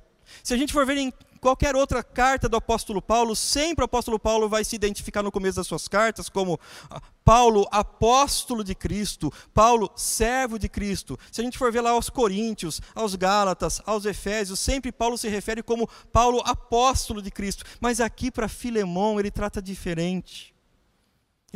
Se 0.43 0.55
a 0.55 0.57
gente 0.57 0.73
for 0.73 0.85
ver 0.87 0.97
em 0.97 1.12
qualquer 1.41 1.77
outra 1.77 2.03
carta 2.03 2.49
do 2.49 2.57
apóstolo 2.57 3.01
Paulo, 3.01 3.37
sempre 3.37 3.83
o 3.83 3.87
apóstolo 3.87 4.19
Paulo 4.19 4.49
vai 4.49 4.65
se 4.65 4.75
identificar 4.75 5.23
no 5.23 5.31
começo 5.31 5.57
das 5.57 5.67
suas 5.67 5.87
cartas 5.87 6.29
como 6.29 6.59
ah, 6.91 7.01
Paulo, 7.25 7.69
apóstolo 7.71 8.65
de 8.65 8.75
Cristo, 8.75 9.33
Paulo, 9.55 9.91
servo 9.95 10.59
de 10.59 10.69
Cristo. 10.69 11.19
Se 11.31 11.41
a 11.41 11.45
gente 11.45 11.59
for 11.59 11.71
ver 11.71 11.83
lá 11.83 11.91
aos 11.91 12.11
Coríntios, 12.11 12.81
aos 12.95 13.15
Gálatas, 13.15 13.81
aos 13.87 14.05
Efésios, 14.05 14.59
sempre 14.59 14.91
Paulo 14.91 15.17
se 15.17 15.29
refere 15.29 15.62
como 15.62 15.89
Paulo, 16.12 16.43
apóstolo 16.45 17.23
de 17.23 17.31
Cristo. 17.31 17.65
Mas 17.81 18.01
aqui 18.01 18.31
para 18.31 18.49
Filemão 18.49 19.21
ele 19.21 19.31
trata 19.31 19.62
diferente 19.62 20.56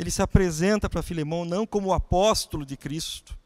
ele 0.01 0.09
se 0.09 0.21
apresenta 0.21 0.89
para 0.89 1.03
Filemão 1.03 1.45
não 1.45 1.65
como 1.65 1.89
o 1.89 1.93
apóstolo 1.93 2.65
de 2.65 2.75
Cristo, 2.75 3.37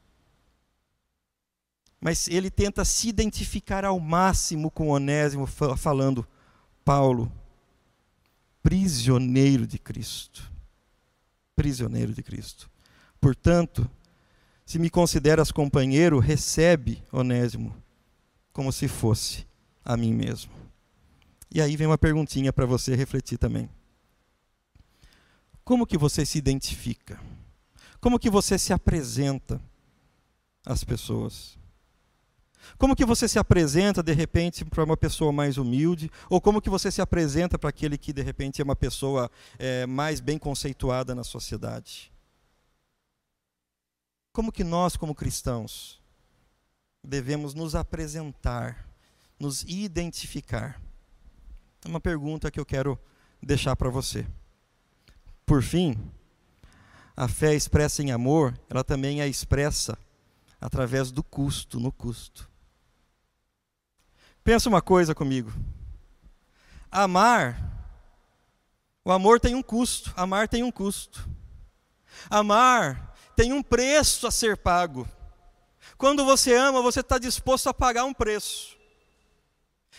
mas 1.99 2.29
ele 2.29 2.49
tenta 2.49 2.85
se 2.85 3.09
identificar 3.09 3.83
ao 3.83 3.99
máximo 3.99 4.71
com 4.71 4.87
Onésimo, 4.87 5.45
falando: 5.45 6.25
Paulo, 6.85 7.29
prisioneiro 8.63 9.67
de 9.67 9.77
Cristo. 9.77 10.49
prisioneiro 11.57 12.13
de 12.13 12.23
Cristo. 12.23 12.69
Portanto, 13.19 13.89
se 14.65 14.79
me 14.79 14.89
consideras 14.89 15.51
companheiro, 15.51 16.19
recebe 16.19 17.03
Onésimo 17.11 17.75
como 18.53 18.71
se 18.71 18.87
fosse 18.87 19.45
a 19.83 19.97
mim 19.97 20.13
mesmo. 20.13 20.53
E 21.53 21.61
aí 21.61 21.75
vem 21.75 21.87
uma 21.87 21.97
perguntinha 21.97 22.53
para 22.53 22.65
você 22.65 22.95
refletir 22.95 23.37
também. 23.37 23.69
Como 25.65 25.88
que 25.88 25.97
você 25.97 26.23
se 26.23 26.38
identifica? 26.38 27.19
Como 27.99 28.19
que 28.19 28.30
você 28.30 28.58
se 28.58 28.71
apresenta 28.71 29.60
às 30.63 30.84
pessoas? 30.84 31.58
Como 32.78 32.95
que 32.95 33.04
você 33.04 33.28
se 33.28 33.39
apresenta 33.39 34.04
de 34.04 34.13
repente 34.13 34.63
para 34.63 34.84
uma 34.84 34.95
pessoa 34.95 35.32
mais 35.32 35.58
humilde, 35.58 36.12
ou 36.30 36.39
como 36.39 36.62
que 36.62 36.69
você 36.69 36.91
se 36.91 37.01
apresenta 37.01 37.58
para 37.58 37.71
aquele 37.71 37.97
que 37.97 38.13
de 38.13 38.21
repente 38.21 38.62
é 38.62 38.63
uma 38.63 38.75
pessoa 38.75 39.30
é, 39.58 39.88
mais 39.88 40.19
bem 40.19 40.38
conceituada 40.38 41.15
na 41.15 41.23
sociedade? 41.23 42.12
Como 44.32 44.51
que 44.51 44.63
nós, 44.63 44.95
como 44.95 45.15
cristãos, 45.15 45.99
devemos 47.04 47.56
nos 47.56 47.73
apresentar, 47.73 48.88
nos 49.39 49.63
identificar? 49.63 50.80
É 51.84 51.88
uma 51.88 51.99
pergunta 51.99 52.51
que 52.51 52.60
eu 52.60 52.65
quero 52.65 52.99
deixar 53.41 53.75
para 53.75 53.89
você. 53.89 54.28
Por 55.45 55.62
fim, 55.62 55.95
a 57.15 57.27
fé 57.27 57.53
expressa 57.53 58.01
em 58.01 58.12
amor, 58.12 58.58
ela 58.69 58.84
também 58.84 59.21
é 59.21 59.27
expressa 59.27 59.97
através 60.60 61.12
do 61.12 61.23
custo, 61.23 61.79
no 61.79 61.91
custo. 61.91 62.49
Pensa 64.43 64.69
uma 64.69 64.81
coisa 64.81 65.15
comigo. 65.15 65.53
Amar, 66.91 67.60
o 69.03 69.12
amor 69.12 69.39
tem 69.39 69.55
um 69.55 69.62
custo, 69.62 70.13
amar 70.15 70.47
tem 70.47 70.63
um 70.63 70.71
custo. 70.71 71.27
Amar 72.29 73.15
tem 73.36 73.53
um 73.53 73.62
preço 73.62 74.25
a 74.25 74.31
ser 74.31 74.58
pago. 74.58 75.08
Quando 75.97 76.25
você 76.25 76.55
ama, 76.55 76.81
você 76.81 77.01
está 77.01 77.17
disposto 77.17 77.69
a 77.69 77.73
pagar 77.73 78.05
um 78.05 78.13
preço. 78.13 78.75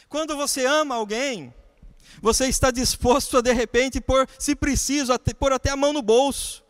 Quando 0.08 0.36
você 0.36 0.66
ama 0.66 0.94
alguém, 0.94 1.54
você 2.20 2.46
está 2.46 2.70
disposto 2.70 3.38
a, 3.38 3.40
de 3.40 3.52
repente, 3.52 4.00
pôr, 4.00 4.28
se 4.38 4.54
preciso, 4.54 5.12
a 5.12 5.18
pôr 5.18 5.52
até 5.52 5.70
a 5.70 5.76
mão 5.76 5.92
no 5.92 6.02
bolso. 6.02 6.64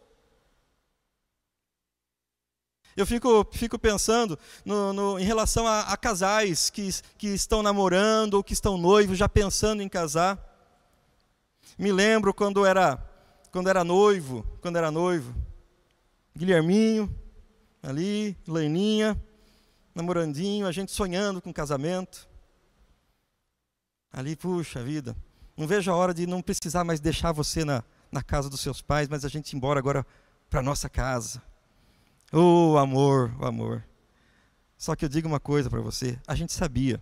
Eu 2.97 3.05
fico, 3.07 3.47
fico 3.53 3.79
pensando 3.79 4.39
no, 4.65 4.93
no, 4.93 5.19
em 5.19 5.25
relação 5.25 5.67
a, 5.67 5.83
a, 5.83 5.97
casais 5.99 6.71
que, 6.71 6.89
que 7.19 7.29
estão 7.29 7.63
namorando 7.63 8.35
ou 8.35 8.43
que 8.43 8.55
estão 8.55 8.79
noivos, 8.79 9.19
já 9.19 9.29
pensando 9.29 9.83
em 9.83 9.89
casar. 9.89 10.43
Me 11.79 11.93
lembro 11.93 12.33
quando 12.33 12.65
era, 12.65 12.97
quando 13.53 13.69
era 13.69 13.85
noivo, 13.85 14.47
quando 14.63 14.77
era 14.77 14.91
noivo. 14.91 15.35
Guilherminho, 16.35 17.15
ali, 17.83 18.35
Leninha, 18.49 19.21
namorandinho, 19.95 20.67
a 20.67 20.73
gente 20.73 20.91
sonhando 20.91 21.43
com 21.43 21.53
casamento. 21.53 22.27
Ali, 24.11 24.35
puxa 24.37 24.83
vida, 24.83 25.15
não 25.57 25.67
vejo 25.67 25.91
a 25.91 25.97
hora 25.97 26.13
de 26.13 26.27
não 26.27 26.43
precisar 26.43 26.85
mais 26.85 27.01
deixar 27.01 27.33
você 27.33 27.65
na, 27.65 27.83
na 28.11 28.23
casa 28.23 28.51
dos 28.51 28.61
seus 28.61 28.81
pais, 28.81 29.09
mas 29.09 29.25
a 29.25 29.29
gente 29.29 29.53
ir 29.53 29.57
embora 29.57 29.79
agora 29.79 30.07
para 30.51 30.63
nossa 30.63 30.89
casa 30.89 31.43
Oh, 32.33 32.77
amor, 32.77 33.33
o 33.39 33.47
amor. 33.47 33.85
Só 34.77 34.97
que 34.97 35.05
eu 35.05 35.09
digo 35.09 35.29
uma 35.29 35.39
coisa 35.39 35.71
para 35.71 35.81
você: 35.81 36.19
a 36.27 36.35
gente 36.35 36.53
sabia. 36.53 37.01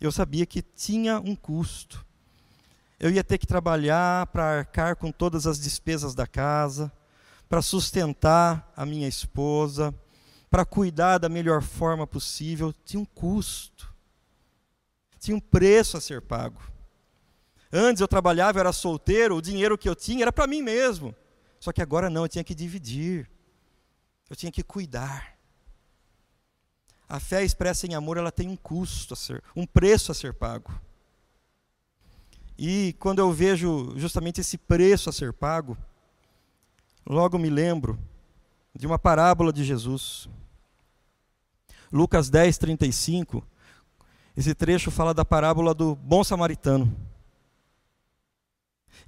Eu 0.00 0.10
sabia 0.10 0.46
que 0.46 0.62
tinha 0.62 1.20
um 1.20 1.36
custo. 1.36 2.04
Eu 2.98 3.10
ia 3.10 3.22
ter 3.22 3.38
que 3.38 3.46
trabalhar 3.46 4.26
para 4.28 4.58
arcar 4.60 4.96
com 4.96 5.12
todas 5.12 5.46
as 5.46 5.60
despesas 5.60 6.14
da 6.14 6.26
casa, 6.26 6.90
para 7.48 7.60
sustentar 7.60 8.72
a 8.76 8.86
minha 8.86 9.06
esposa, 9.06 9.94
para 10.50 10.64
cuidar 10.64 11.18
da 11.18 11.28
melhor 11.28 11.62
forma 11.62 12.06
possível. 12.06 12.74
Tinha 12.84 13.00
um 13.00 13.04
custo. 13.04 13.92
Tinha 15.20 15.36
um 15.36 15.40
preço 15.40 15.96
a 15.96 16.00
ser 16.00 16.22
pago. 16.22 16.60
Antes 17.72 18.00
eu 18.00 18.08
trabalhava, 18.08 18.58
eu 18.58 18.60
era 18.60 18.72
solteiro, 18.72 19.36
o 19.36 19.42
dinheiro 19.42 19.76
que 19.76 19.88
eu 19.88 19.94
tinha 19.94 20.24
era 20.24 20.32
para 20.32 20.46
mim 20.46 20.62
mesmo. 20.62 21.14
Só 21.60 21.72
que 21.72 21.82
agora 21.82 22.08
não, 22.08 22.22
eu 22.22 22.28
tinha 22.28 22.44
que 22.44 22.54
dividir. 22.54 23.28
Eu 24.30 24.36
tinha 24.36 24.52
que 24.52 24.62
cuidar. 24.62 25.36
A 27.08 27.18
fé 27.18 27.42
expressa 27.42 27.86
em 27.86 27.94
amor, 27.94 28.16
ela 28.16 28.30
tem 28.30 28.48
um 28.48 28.56
custo 28.56 29.14
a 29.14 29.16
ser, 29.16 29.42
um 29.56 29.66
preço 29.66 30.12
a 30.12 30.14
ser 30.14 30.34
pago. 30.34 30.70
E 32.58 32.94
quando 32.98 33.20
eu 33.20 33.32
vejo 33.32 33.94
justamente 33.96 34.40
esse 34.40 34.58
preço 34.58 35.08
a 35.08 35.12
ser 35.12 35.32
pago, 35.32 35.76
logo 37.06 37.38
me 37.38 37.48
lembro 37.48 37.98
de 38.74 38.86
uma 38.86 38.98
parábola 38.98 39.52
de 39.52 39.64
Jesus. 39.64 40.28
Lucas 41.90 42.28
10, 42.28 42.58
35. 42.58 43.46
Esse 44.36 44.54
trecho 44.54 44.90
fala 44.90 45.14
da 45.14 45.24
parábola 45.24 45.72
do 45.72 45.94
bom 45.96 46.22
samaritano. 46.22 47.07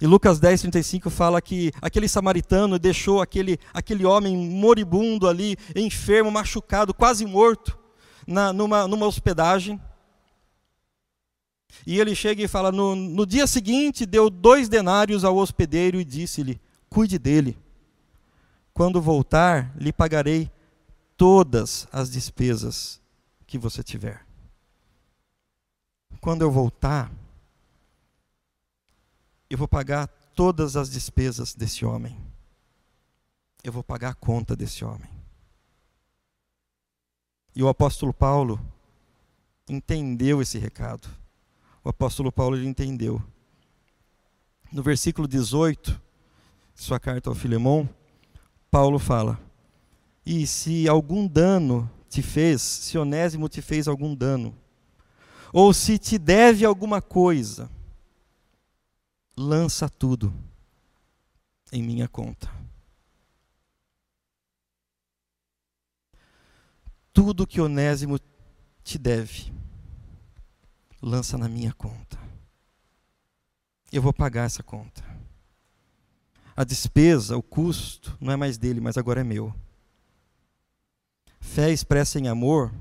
E 0.01 0.07
Lucas 0.07 0.39
10, 0.39 0.61
35 0.61 1.11
fala 1.11 1.39
que 1.39 1.71
aquele 1.79 2.07
samaritano 2.09 2.79
deixou 2.79 3.21
aquele, 3.21 3.59
aquele 3.71 4.03
homem 4.03 4.35
moribundo 4.35 5.27
ali, 5.27 5.55
enfermo, 5.75 6.31
machucado, 6.31 6.91
quase 6.91 7.23
morto, 7.23 7.77
na, 8.25 8.51
numa, 8.51 8.87
numa 8.87 9.05
hospedagem. 9.05 9.79
E 11.85 11.99
ele 11.99 12.15
chega 12.15 12.41
e 12.41 12.47
fala: 12.47 12.71
no, 12.71 12.95
no 12.95 13.27
dia 13.27 13.45
seguinte, 13.45 14.07
deu 14.07 14.27
dois 14.27 14.67
denários 14.67 15.23
ao 15.23 15.37
hospedeiro 15.37 16.01
e 16.01 16.03
disse-lhe: 16.03 16.59
Cuide 16.89 17.19
dele. 17.19 17.55
Quando 18.73 18.99
voltar, 18.99 19.71
lhe 19.77 19.93
pagarei 19.93 20.49
todas 21.15 21.87
as 21.91 22.09
despesas 22.09 22.99
que 23.45 23.59
você 23.59 23.83
tiver. 23.83 24.25
Quando 26.19 26.41
eu 26.41 26.49
voltar, 26.49 27.11
eu 29.51 29.57
vou 29.57 29.67
pagar 29.67 30.07
todas 30.33 30.77
as 30.77 30.89
despesas 30.89 31.53
desse 31.53 31.85
homem. 31.85 32.17
Eu 33.61 33.73
vou 33.73 33.83
pagar 33.83 34.11
a 34.11 34.13
conta 34.13 34.55
desse 34.55 34.85
homem. 34.85 35.09
E 37.53 37.61
o 37.61 37.67
apóstolo 37.67 38.13
Paulo 38.13 38.65
entendeu 39.67 40.41
esse 40.41 40.57
recado. 40.57 41.09
O 41.83 41.89
apóstolo 41.89 42.31
Paulo 42.31 42.55
ele 42.55 42.65
entendeu. 42.65 43.21
No 44.71 44.81
versículo 44.81 45.27
18, 45.27 46.01
sua 46.73 46.97
carta 46.97 47.29
ao 47.29 47.35
Filemão, 47.35 47.89
Paulo 48.71 48.97
fala: 48.97 49.37
E 50.25 50.47
se 50.47 50.87
algum 50.87 51.27
dano 51.27 51.91
te 52.07 52.21
fez, 52.21 52.61
se 52.61 52.97
Onésimo 52.97 53.49
te 53.49 53.61
fez 53.61 53.85
algum 53.85 54.15
dano, 54.15 54.55
ou 55.51 55.73
se 55.73 55.97
te 55.97 56.17
deve 56.17 56.63
alguma 56.63 57.01
coisa, 57.01 57.69
lança 59.35 59.89
tudo 59.89 60.33
em 61.71 61.81
minha 61.81 62.07
conta. 62.07 62.49
Tudo 67.13 67.47
que 67.47 67.59
Onésimo 67.59 68.19
te 68.83 68.97
deve, 68.97 69.53
lança 71.01 71.37
na 71.37 71.47
minha 71.47 71.73
conta. 71.73 72.19
Eu 73.91 74.01
vou 74.01 74.13
pagar 74.13 74.45
essa 74.45 74.63
conta. 74.63 75.03
A 76.55 76.63
despesa, 76.63 77.37
o 77.37 77.43
custo, 77.43 78.17
não 78.19 78.31
é 78.31 78.35
mais 78.35 78.57
dele, 78.57 78.79
mas 78.79 78.97
agora 78.97 79.21
é 79.21 79.23
meu. 79.23 79.53
Fé 81.39 81.71
expressa 81.71 82.19
em 82.19 82.27
amor 82.27 82.73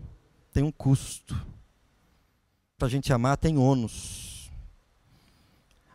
tem 0.52 0.62
um 0.62 0.70
custo. 0.70 1.34
Para 2.76 2.86
a 2.86 2.90
gente 2.90 3.12
amar 3.12 3.36
tem 3.36 3.58
ônus 3.58 4.29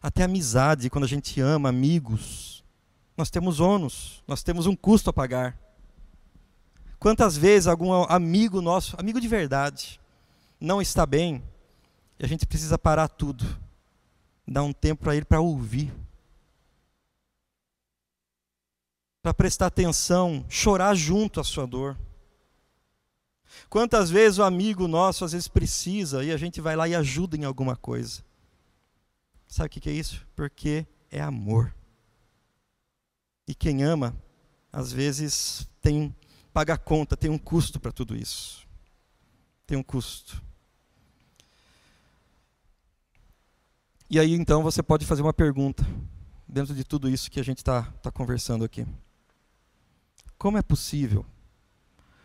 até 0.05 0.21
amizade, 0.21 0.87
quando 0.87 1.05
a 1.05 1.07
gente 1.07 1.41
ama 1.41 1.69
amigos, 1.69 2.63
nós 3.17 3.31
temos 3.31 3.59
ônus, 3.59 4.23
nós 4.27 4.43
temos 4.43 4.67
um 4.67 4.75
custo 4.75 5.09
a 5.09 5.13
pagar. 5.13 5.57
Quantas 6.99 7.35
vezes 7.35 7.65
algum 7.65 7.91
amigo 8.03 8.61
nosso, 8.61 8.95
amigo 8.99 9.19
de 9.19 9.27
verdade, 9.27 9.99
não 10.61 10.79
está 10.79 11.07
bem, 11.07 11.43
e 12.19 12.23
a 12.23 12.27
gente 12.27 12.45
precisa 12.45 12.77
parar 12.77 13.07
tudo, 13.07 13.43
dar 14.47 14.61
um 14.61 14.71
tempo 14.71 15.05
para 15.05 15.15
ele 15.15 15.25
para 15.25 15.41
ouvir, 15.41 15.91
para 19.23 19.33
prestar 19.33 19.65
atenção, 19.65 20.45
chorar 20.47 20.93
junto 20.93 21.39
à 21.39 21.43
sua 21.43 21.65
dor. 21.65 21.97
Quantas 23.71 24.11
vezes 24.11 24.37
o 24.37 24.43
amigo 24.43 24.87
nosso 24.87 25.25
às 25.25 25.31
vezes 25.31 25.47
precisa 25.47 26.23
e 26.23 26.31
a 26.31 26.37
gente 26.37 26.61
vai 26.61 26.75
lá 26.75 26.87
e 26.87 26.93
ajuda 26.93 27.35
em 27.35 27.43
alguma 27.43 27.75
coisa. 27.75 28.23
Sabe 29.55 29.67
o 29.67 29.69
que 29.69 29.89
é 29.89 29.93
isso? 29.93 30.27
Porque 30.35 30.85
é 31.09 31.21
amor. 31.21 31.73
E 33.47 33.55
quem 33.55 33.85
ama, 33.85 34.13
às 34.69 34.91
vezes 34.91 35.65
tem 35.81 36.13
paga 36.51 36.77
conta, 36.77 37.15
tem 37.15 37.31
um 37.31 37.37
custo 37.37 37.79
para 37.79 37.93
tudo 37.93 38.17
isso. 38.17 38.67
Tem 39.65 39.77
um 39.77 39.81
custo. 39.81 40.43
E 44.09 44.19
aí 44.19 44.33
então 44.33 44.61
você 44.61 44.83
pode 44.83 45.05
fazer 45.05 45.21
uma 45.21 45.33
pergunta 45.33 45.87
dentro 46.45 46.75
de 46.75 46.83
tudo 46.83 47.07
isso 47.07 47.31
que 47.31 47.39
a 47.39 47.43
gente 47.43 47.59
está 47.59 47.83
tá 48.03 48.11
conversando 48.11 48.65
aqui. 48.65 48.85
Como 50.37 50.57
é 50.57 50.61
possível? 50.61 51.25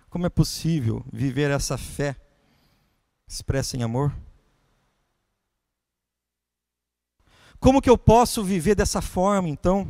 Como 0.08 0.26
é 0.26 0.28
possível 0.28 1.06
viver 1.12 1.52
essa 1.52 1.78
fé 1.78 2.16
expressa 3.28 3.76
em 3.76 3.84
amor? 3.84 4.12
Como 7.60 7.82
que 7.82 7.90
eu 7.90 7.98
posso 7.98 8.42
viver 8.42 8.74
dessa 8.74 9.02
forma, 9.02 9.48
então? 9.48 9.86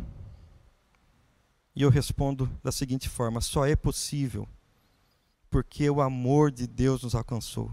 E 1.75 1.83
eu 1.83 1.89
respondo 1.89 2.51
da 2.63 2.73
seguinte 2.73 3.09
forma: 3.09 3.41
só 3.41 3.65
é 3.65 3.77
possível 3.77 4.47
porque 5.49 5.89
o 5.89 6.01
amor 6.01 6.51
de 6.51 6.67
Deus 6.67 7.03
nos 7.03 7.15
alcançou. 7.15 7.73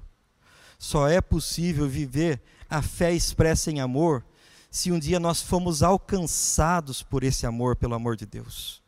Só 0.80 1.08
é 1.08 1.20
possível 1.20 1.88
viver 1.90 2.42
a 2.70 2.82
fé 2.82 3.12
expressa 3.12 3.72
em 3.72 3.80
amor 3.80 4.24
se 4.70 4.92
um 4.92 5.00
dia 5.00 5.20
nós 5.20 5.42
fomos 5.42 5.82
alcançados 5.82 7.02
por 7.02 7.24
esse 7.24 7.46
amor, 7.46 7.76
pelo 7.76 7.96
amor 7.96 8.16
de 8.16 8.26
Deus. 8.26 8.82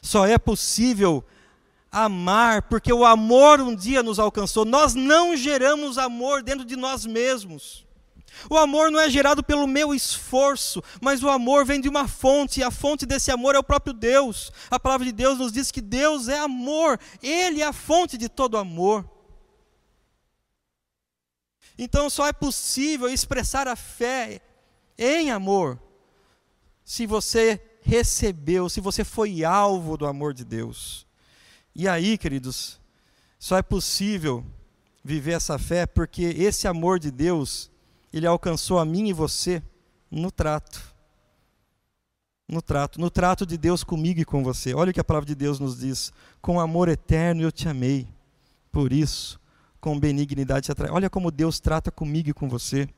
Só 0.00 0.26
é 0.26 0.38
possível 0.38 1.22
amar 1.92 2.62
porque 2.62 2.92
o 2.92 3.04
amor 3.04 3.60
um 3.60 3.74
dia 3.74 4.02
nos 4.02 4.18
alcançou. 4.18 4.64
Nós 4.64 4.94
não 4.94 5.36
geramos 5.36 5.98
amor 5.98 6.42
dentro 6.42 6.64
de 6.64 6.76
nós 6.76 7.04
mesmos. 7.04 7.85
O 8.50 8.56
amor 8.56 8.90
não 8.90 9.00
é 9.00 9.08
gerado 9.08 9.42
pelo 9.42 9.66
meu 9.66 9.94
esforço, 9.94 10.82
mas 11.00 11.22
o 11.22 11.28
amor 11.28 11.64
vem 11.64 11.80
de 11.80 11.88
uma 11.88 12.06
fonte, 12.06 12.60
e 12.60 12.62
a 12.62 12.70
fonte 12.70 13.06
desse 13.06 13.30
amor 13.30 13.54
é 13.54 13.58
o 13.58 13.64
próprio 13.64 13.94
Deus. 13.94 14.52
A 14.70 14.78
palavra 14.78 15.06
de 15.06 15.12
Deus 15.12 15.38
nos 15.38 15.52
diz 15.52 15.70
que 15.70 15.80
Deus 15.80 16.28
é 16.28 16.38
amor, 16.38 16.98
Ele 17.22 17.62
é 17.62 17.66
a 17.66 17.72
fonte 17.72 18.16
de 18.18 18.28
todo 18.28 18.56
amor. 18.56 19.08
Então 21.78 22.08
só 22.08 22.26
é 22.26 22.32
possível 22.32 23.08
expressar 23.08 23.68
a 23.68 23.76
fé 23.76 24.40
em 24.98 25.30
amor 25.30 25.78
se 26.84 27.06
você 27.06 27.60
recebeu, 27.82 28.68
se 28.68 28.80
você 28.80 29.04
foi 29.04 29.44
alvo 29.44 29.96
do 29.96 30.06
amor 30.06 30.32
de 30.32 30.44
Deus. 30.44 31.06
E 31.74 31.86
aí, 31.86 32.16
queridos, 32.16 32.80
só 33.38 33.58
é 33.58 33.62
possível 33.62 34.44
viver 35.04 35.32
essa 35.32 35.58
fé 35.58 35.86
porque 35.86 36.22
esse 36.22 36.66
amor 36.66 36.98
de 36.98 37.10
Deus 37.10 37.70
ele 38.16 38.26
alcançou 38.26 38.78
a 38.78 38.84
mim 38.84 39.08
e 39.08 39.12
você 39.12 39.62
no 40.10 40.30
trato. 40.30 40.94
No 42.48 42.62
trato, 42.62 43.00
no 43.00 43.10
trato 43.10 43.44
de 43.44 43.58
Deus 43.58 43.82
comigo 43.82 44.20
e 44.20 44.24
com 44.24 44.42
você. 44.42 44.72
Olha 44.72 44.90
o 44.90 44.94
que 44.94 45.00
a 45.00 45.04
palavra 45.04 45.26
de 45.26 45.34
Deus 45.34 45.58
nos 45.58 45.80
diz: 45.80 46.12
com 46.40 46.60
amor 46.60 46.88
eterno 46.88 47.42
eu 47.42 47.52
te 47.52 47.68
amei, 47.68 48.06
por 48.70 48.92
isso, 48.92 49.40
com 49.80 49.98
benignidade 49.98 50.66
te 50.66 50.72
atrai. 50.72 50.90
Olha 50.90 51.10
como 51.10 51.30
Deus 51.30 51.58
trata 51.60 51.90
comigo 51.90 52.30
e 52.30 52.32
com 52.32 52.48
você. 52.48 52.88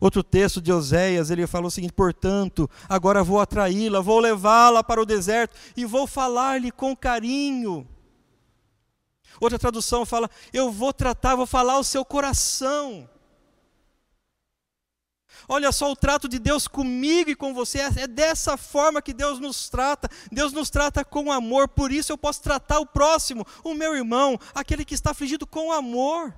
Outro 0.00 0.22
texto 0.22 0.60
de 0.60 0.72
Oséias, 0.72 1.30
ele 1.30 1.46
falou 1.46 1.68
o 1.68 1.70
seguinte: 1.70 1.92
portanto, 1.92 2.70
agora 2.88 3.24
vou 3.24 3.40
atraí-la, 3.40 4.00
vou 4.00 4.20
levá-la 4.20 4.82
para 4.82 5.02
o 5.02 5.06
deserto 5.06 5.56
e 5.76 5.84
vou 5.84 6.06
falar-lhe 6.06 6.70
com 6.70 6.96
carinho. 6.96 7.86
Outra 9.40 9.58
tradução 9.58 10.06
fala: 10.06 10.30
eu 10.52 10.70
vou 10.70 10.92
tratar, 10.92 11.36
vou 11.36 11.46
falar 11.46 11.78
o 11.78 11.84
seu 11.84 12.04
coração. 12.04 13.08
Olha 15.48 15.70
só 15.72 15.92
o 15.92 15.96
trato 15.96 16.28
de 16.28 16.38
Deus 16.38 16.66
comigo 16.66 17.30
e 17.30 17.36
com 17.36 17.52
você, 17.52 17.80
é, 17.80 17.90
é 18.02 18.06
dessa 18.06 18.56
forma 18.56 19.02
que 19.02 19.12
Deus 19.12 19.38
nos 19.38 19.68
trata. 19.68 20.08
Deus 20.32 20.52
nos 20.52 20.70
trata 20.70 21.04
com 21.04 21.30
amor, 21.30 21.68
por 21.68 21.92
isso 21.92 22.12
eu 22.12 22.18
posso 22.18 22.42
tratar 22.42 22.78
o 22.78 22.86
próximo, 22.86 23.46
o 23.62 23.74
meu 23.74 23.94
irmão, 23.94 24.38
aquele 24.54 24.84
que 24.84 24.94
está 24.94 25.10
afligido 25.10 25.46
com 25.46 25.72
amor. 25.72 26.34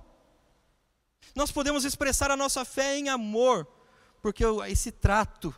Nós 1.34 1.52
podemos 1.52 1.84
expressar 1.84 2.30
a 2.30 2.36
nossa 2.36 2.64
fé 2.64 2.96
em 2.96 3.08
amor, 3.08 3.66
porque 4.20 4.44
esse 4.68 4.90
trato, 4.90 5.54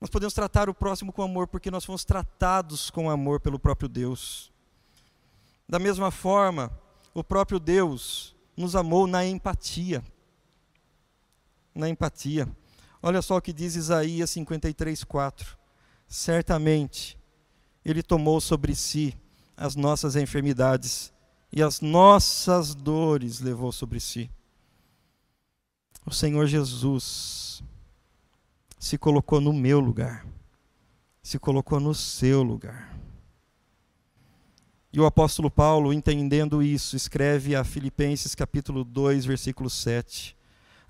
nós 0.00 0.10
podemos 0.10 0.34
tratar 0.34 0.68
o 0.68 0.74
próximo 0.74 1.12
com 1.12 1.22
amor, 1.22 1.46
porque 1.46 1.70
nós 1.70 1.84
fomos 1.84 2.04
tratados 2.04 2.90
com 2.90 3.08
amor 3.08 3.40
pelo 3.40 3.58
próprio 3.58 3.88
Deus. 3.88 4.50
Da 5.68 5.78
mesma 5.78 6.10
forma, 6.10 6.76
o 7.14 7.22
próprio 7.22 7.60
Deus 7.60 8.34
nos 8.56 8.74
amou 8.74 9.06
na 9.06 9.24
empatia 9.24 10.02
na 11.74 11.88
empatia. 11.88 12.48
Olha 13.02 13.20
só 13.20 13.36
o 13.36 13.42
que 13.42 13.52
diz 13.52 13.74
Isaías 13.74 14.30
53, 14.30 15.02
4. 15.04 15.58
Certamente 16.06 17.18
Ele 17.84 18.02
tomou 18.02 18.40
sobre 18.40 18.74
si 18.74 19.16
as 19.56 19.74
nossas 19.74 20.14
enfermidades 20.16 21.12
e 21.52 21.62
as 21.62 21.80
nossas 21.80 22.74
dores 22.74 23.40
levou 23.40 23.72
sobre 23.72 23.98
si. 24.00 24.30
O 26.06 26.12
Senhor 26.12 26.46
Jesus 26.46 27.62
se 28.78 28.98
colocou 28.98 29.40
no 29.40 29.52
meu 29.52 29.78
lugar, 29.78 30.26
se 31.22 31.38
colocou 31.38 31.78
no 31.78 31.94
seu 31.94 32.42
lugar. 32.42 32.96
E 34.92 35.00
o 35.00 35.06
apóstolo 35.06 35.50
Paulo, 35.50 35.92
entendendo 35.92 36.62
isso, 36.62 36.96
escreve 36.96 37.56
a 37.56 37.64
Filipenses 37.64 38.34
capítulo 38.34 38.84
2, 38.84 39.24
versículo 39.24 39.70
7 39.70 40.36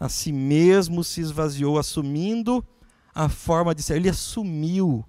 a 0.03 0.09
si 0.09 0.33
mesmo 0.33 1.05
se 1.05 1.21
esvaziou, 1.21 1.79
assumindo 1.79 2.67
a 3.15 3.29
forma 3.29 3.73
de 3.73 3.85
ser. 3.85 3.95
Ele 3.99 4.09
assumiu. 4.09 5.07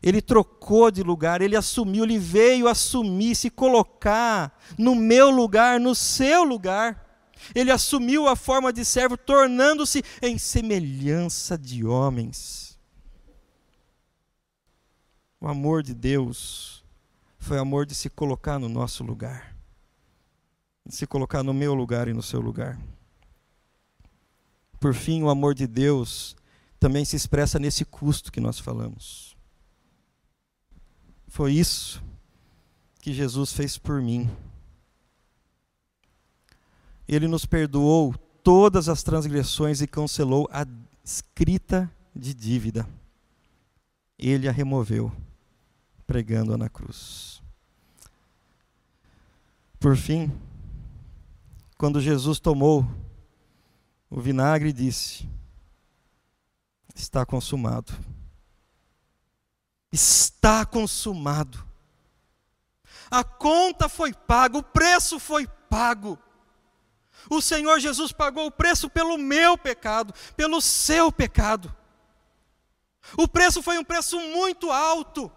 Ele 0.00 0.22
trocou 0.22 0.92
de 0.92 1.02
lugar, 1.02 1.42
ele 1.42 1.56
assumiu, 1.56 2.04
ele 2.04 2.20
veio 2.20 2.68
assumir, 2.68 3.34
se 3.34 3.50
colocar 3.50 4.56
no 4.78 4.94
meu 4.94 5.28
lugar, 5.28 5.80
no 5.80 5.92
seu 5.92 6.44
lugar. 6.44 7.32
Ele 7.52 7.72
assumiu 7.72 8.28
a 8.28 8.36
forma 8.36 8.72
de 8.72 8.84
servo, 8.84 9.16
tornando-se 9.16 10.04
em 10.22 10.38
semelhança 10.38 11.58
de 11.58 11.84
homens. 11.84 12.78
O 15.40 15.48
amor 15.48 15.82
de 15.82 15.94
Deus 15.94 16.84
foi 17.40 17.58
amor 17.58 17.86
de 17.86 17.94
se 17.96 18.08
colocar 18.08 18.60
no 18.60 18.68
nosso 18.68 19.02
lugar, 19.02 19.56
de 20.86 20.94
se 20.94 21.08
colocar 21.08 21.42
no 21.42 21.52
meu 21.52 21.74
lugar 21.74 22.06
e 22.06 22.12
no 22.12 22.22
seu 22.22 22.40
lugar. 22.40 22.78
Por 24.82 24.94
fim, 24.94 25.22
o 25.22 25.30
amor 25.30 25.54
de 25.54 25.64
Deus 25.64 26.34
também 26.80 27.04
se 27.04 27.14
expressa 27.14 27.56
nesse 27.56 27.84
custo 27.84 28.32
que 28.32 28.40
nós 28.40 28.58
falamos. 28.58 29.36
Foi 31.28 31.52
isso 31.52 32.02
que 33.00 33.12
Jesus 33.12 33.52
fez 33.52 33.78
por 33.78 34.02
mim. 34.02 34.28
Ele 37.06 37.28
nos 37.28 37.46
perdoou 37.46 38.12
todas 38.42 38.88
as 38.88 39.04
transgressões 39.04 39.80
e 39.80 39.86
cancelou 39.86 40.48
a 40.50 40.66
escrita 41.04 41.88
de 42.12 42.34
dívida. 42.34 42.84
Ele 44.18 44.48
a 44.48 44.52
removeu, 44.52 45.12
pregando-a 46.08 46.58
na 46.58 46.68
cruz. 46.68 47.40
Por 49.78 49.96
fim, 49.96 50.32
quando 51.78 52.00
Jesus 52.00 52.40
tomou 52.40 52.84
o 54.12 54.20
vinagre 54.20 54.74
disse: 54.74 55.26
Está 56.94 57.24
consumado. 57.24 57.94
Está 59.90 60.66
consumado. 60.66 61.66
A 63.10 63.24
conta 63.24 63.88
foi 63.88 64.12
paga, 64.12 64.58
o 64.58 64.62
preço 64.62 65.18
foi 65.18 65.46
pago. 65.46 66.18
O 67.30 67.40
Senhor 67.40 67.80
Jesus 67.80 68.12
pagou 68.12 68.46
o 68.46 68.50
preço 68.50 68.90
pelo 68.90 69.16
meu 69.16 69.56
pecado, 69.56 70.12
pelo 70.36 70.60
seu 70.60 71.10
pecado. 71.10 71.74
O 73.16 73.26
preço 73.26 73.62
foi 73.62 73.78
um 73.78 73.84
preço 73.84 74.20
muito 74.20 74.70
alto. 74.70 75.32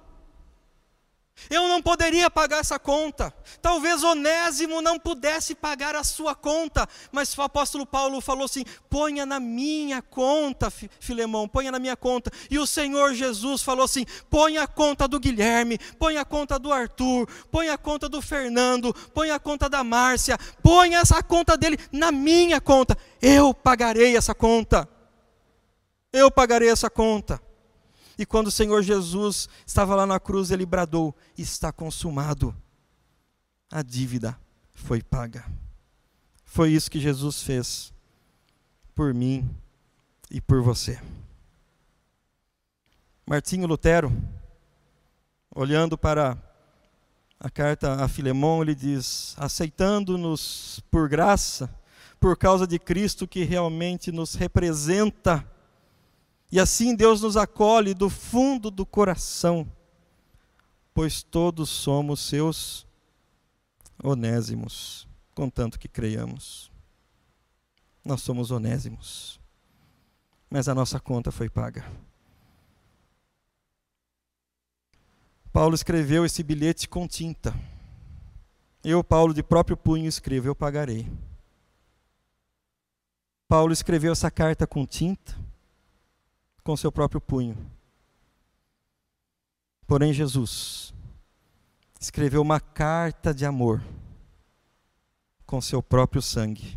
Eu 1.50 1.68
não 1.68 1.82
poderia 1.82 2.30
pagar 2.30 2.60
essa 2.60 2.80
conta. 2.80 3.34
Talvez 3.62 4.04
Onésimo 4.04 4.82
não 4.82 4.98
pudesse 4.98 5.54
pagar 5.54 5.96
a 5.96 6.04
sua 6.04 6.34
conta, 6.34 6.88
mas 7.12 7.38
o 7.38 7.42
apóstolo 7.42 7.86
Paulo 7.86 8.20
falou 8.20 8.46
assim: 8.46 8.64
ponha 8.90 9.26
na 9.26 9.40
minha 9.40 10.02
conta, 10.02 10.72
Filemão, 10.72 11.48
ponha 11.48 11.72
na 11.72 11.80
minha 11.80 11.96
conta. 11.96 12.32
E 12.50 12.58
o 12.58 12.66
Senhor 12.66 13.14
Jesus 13.14 13.62
falou 13.62 13.86
assim: 13.86 14.06
ponha 14.30 14.64
a 14.64 14.68
conta 14.68 15.08
do 15.08 15.20
Guilherme, 15.20 15.78
ponha 16.00 16.22
a 16.22 16.26
conta 16.26 16.58
do 16.58 16.74
Arthur, 16.74 17.28
ponha 17.52 17.74
a 17.74 17.78
conta 17.78 18.10
do 18.10 18.22
Fernando, 18.22 18.94
ponha 19.14 19.36
a 19.36 19.40
conta 19.40 19.70
da 19.70 19.84
Márcia, 19.84 20.38
ponha 20.64 21.00
essa 21.00 21.22
conta 21.22 21.56
dele 21.56 21.78
na 21.92 22.12
minha 22.12 22.60
conta. 22.60 22.98
Eu 23.22 23.54
pagarei 23.54 24.18
essa 24.18 24.34
conta. 24.34 24.90
Eu 26.12 26.32
pagarei 26.32 26.70
essa 26.70 26.90
conta. 26.90 27.42
E 28.18 28.26
quando 28.26 28.48
o 28.48 28.52
Senhor 28.52 28.82
Jesus 28.82 29.50
estava 29.66 29.96
lá 29.96 30.06
na 30.06 30.20
cruz, 30.20 30.52
ele 30.52 30.66
bradou: 30.66 31.16
Está 31.38 31.72
consumado. 31.72 32.56
A 33.72 33.82
dívida 33.82 34.38
foi 34.74 35.02
paga. 35.02 35.46
Foi 36.44 36.72
isso 36.72 36.90
que 36.90 37.00
Jesus 37.00 37.42
fez 37.44 37.94
por 38.94 39.14
mim 39.14 39.50
e 40.32 40.40
por 40.40 40.62
você. 40.62 41.00
Martinho 43.26 43.68
Lutero, 43.68 44.16
olhando 45.54 45.98
para 45.98 46.38
a 47.40 47.50
carta 47.50 48.04
a 48.04 48.08
Filemão, 48.08 48.62
ele 48.62 48.76
diz: 48.76 49.36
aceitando-nos 49.38 50.80
por 50.90 51.10
graça, 51.10 51.70
por 52.20 52.38
causa 52.38 52.66
de 52.66 52.80
Cristo 52.80 53.28
que 53.28 53.44
realmente 53.44 54.12
nos 54.12 54.36
representa 54.36 55.46
e 56.56 56.60
assim 56.60 56.96
Deus 56.96 57.22
nos 57.22 57.36
acolhe 57.36 57.94
do 57.94 58.10
fundo 58.10 58.72
do 58.72 58.86
coração, 58.86 59.70
pois 60.94 61.22
todos 61.22 61.70
somos 61.70 62.22
seus 62.22 62.88
onésimos, 64.02 65.06
contanto 65.34 65.78
que 65.78 65.90
creiamos. 65.90 66.72
Nós 68.06 68.22
somos 68.22 68.52
onésimos, 68.52 69.38
mas 70.50 70.70
a 70.70 70.74
nossa 70.74 70.98
conta 70.98 71.30
foi 71.30 71.50
paga. 71.50 71.86
Paulo 75.52 75.76
escreveu 75.76 76.24
esse 76.24 76.42
bilhete 76.42 76.88
com 76.88 77.06
tinta. 77.06 77.54
Eu, 78.82 79.04
Paulo, 79.04 79.34
de 79.34 79.44
próprio 79.44 79.76
punho 79.76 80.08
escrevo: 80.08 80.48
Eu 80.48 80.56
pagarei. 80.56 81.06
Paulo 83.46 83.74
escreveu 83.74 84.14
essa 84.14 84.32
carta 84.32 84.66
com 84.66 84.86
tinta, 84.86 85.38
com 86.66 86.76
seu 86.76 86.92
próprio 86.92 87.22
punho. 87.22 87.56
Porém, 89.86 90.12
Jesus 90.12 90.96
escreveu 92.02 92.42
uma 92.42 92.60
carta 92.60 93.32
de 93.32 93.46
amor 93.46 93.84
com 95.46 95.62
seu 95.62 95.84
próprio 95.84 96.24
sangue, 96.24 96.76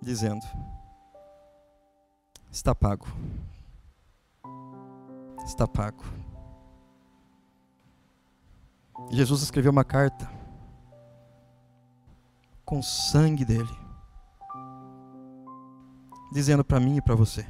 dizendo: 0.00 0.44
Está 2.52 2.74
pago. 2.74 3.06
Está 5.46 5.66
pago. 5.66 6.04
Jesus 9.10 9.42
escreveu 9.42 9.72
uma 9.72 9.84
carta 9.84 10.30
com 12.62 12.78
o 12.78 12.82
sangue 12.82 13.44
dele, 13.44 13.74
dizendo 16.30 16.62
para 16.62 16.78
mim 16.78 16.98
e 16.98 17.02
para 17.02 17.14
você: 17.14 17.46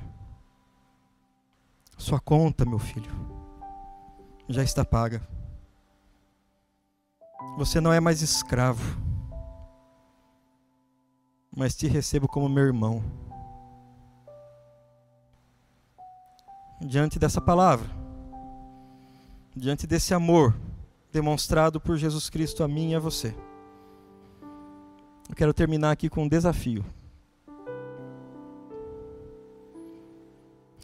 Sua 1.96 2.20
conta, 2.20 2.64
meu 2.64 2.78
filho, 2.78 3.10
já 4.48 4.62
está 4.62 4.84
paga. 4.84 5.26
Você 7.56 7.80
não 7.80 7.92
é 7.92 8.00
mais 8.00 8.20
escravo, 8.20 8.82
mas 11.56 11.74
te 11.76 11.86
recebo 11.86 12.26
como 12.26 12.48
meu 12.48 12.64
irmão. 12.64 13.02
Diante 16.80 17.18
dessa 17.18 17.40
palavra, 17.40 17.88
diante 19.54 19.86
desse 19.86 20.12
amor 20.12 20.54
demonstrado 21.12 21.80
por 21.80 21.96
Jesus 21.96 22.28
Cristo 22.28 22.64
a 22.64 22.68
mim 22.68 22.90
e 22.90 22.94
a 22.96 22.98
você. 22.98 23.34
Eu 25.28 25.34
quero 25.36 25.54
terminar 25.54 25.92
aqui 25.92 26.10
com 26.10 26.24
um 26.24 26.28
desafio. 26.28 26.84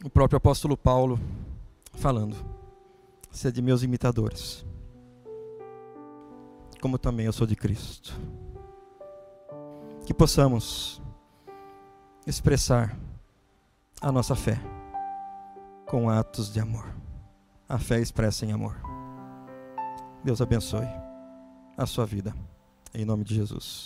O 0.02 0.08
próprio 0.08 0.38
apóstolo 0.38 0.76
Paulo 0.76 1.20
falando: 1.94 2.36
Sede 3.30 3.60
meus 3.60 3.82
imitadores, 3.82 4.64
como 6.80 6.98
também 6.98 7.26
eu 7.26 7.32
sou 7.32 7.46
de 7.46 7.54
Cristo. 7.54 8.18
Que 10.06 10.14
possamos 10.14 11.00
expressar 12.26 12.98
a 14.00 14.10
nossa 14.10 14.34
fé 14.34 14.58
com 15.86 16.08
atos 16.08 16.50
de 16.50 16.60
amor. 16.60 16.86
A 17.68 17.78
fé 17.78 18.00
expressa 18.00 18.46
em 18.46 18.52
amor. 18.52 18.74
Deus 20.24 20.40
abençoe 20.40 20.88
a 21.76 21.86
sua 21.86 22.06
vida. 22.06 22.34
Em 22.94 23.04
nome 23.04 23.22
de 23.22 23.34
Jesus. 23.34 23.84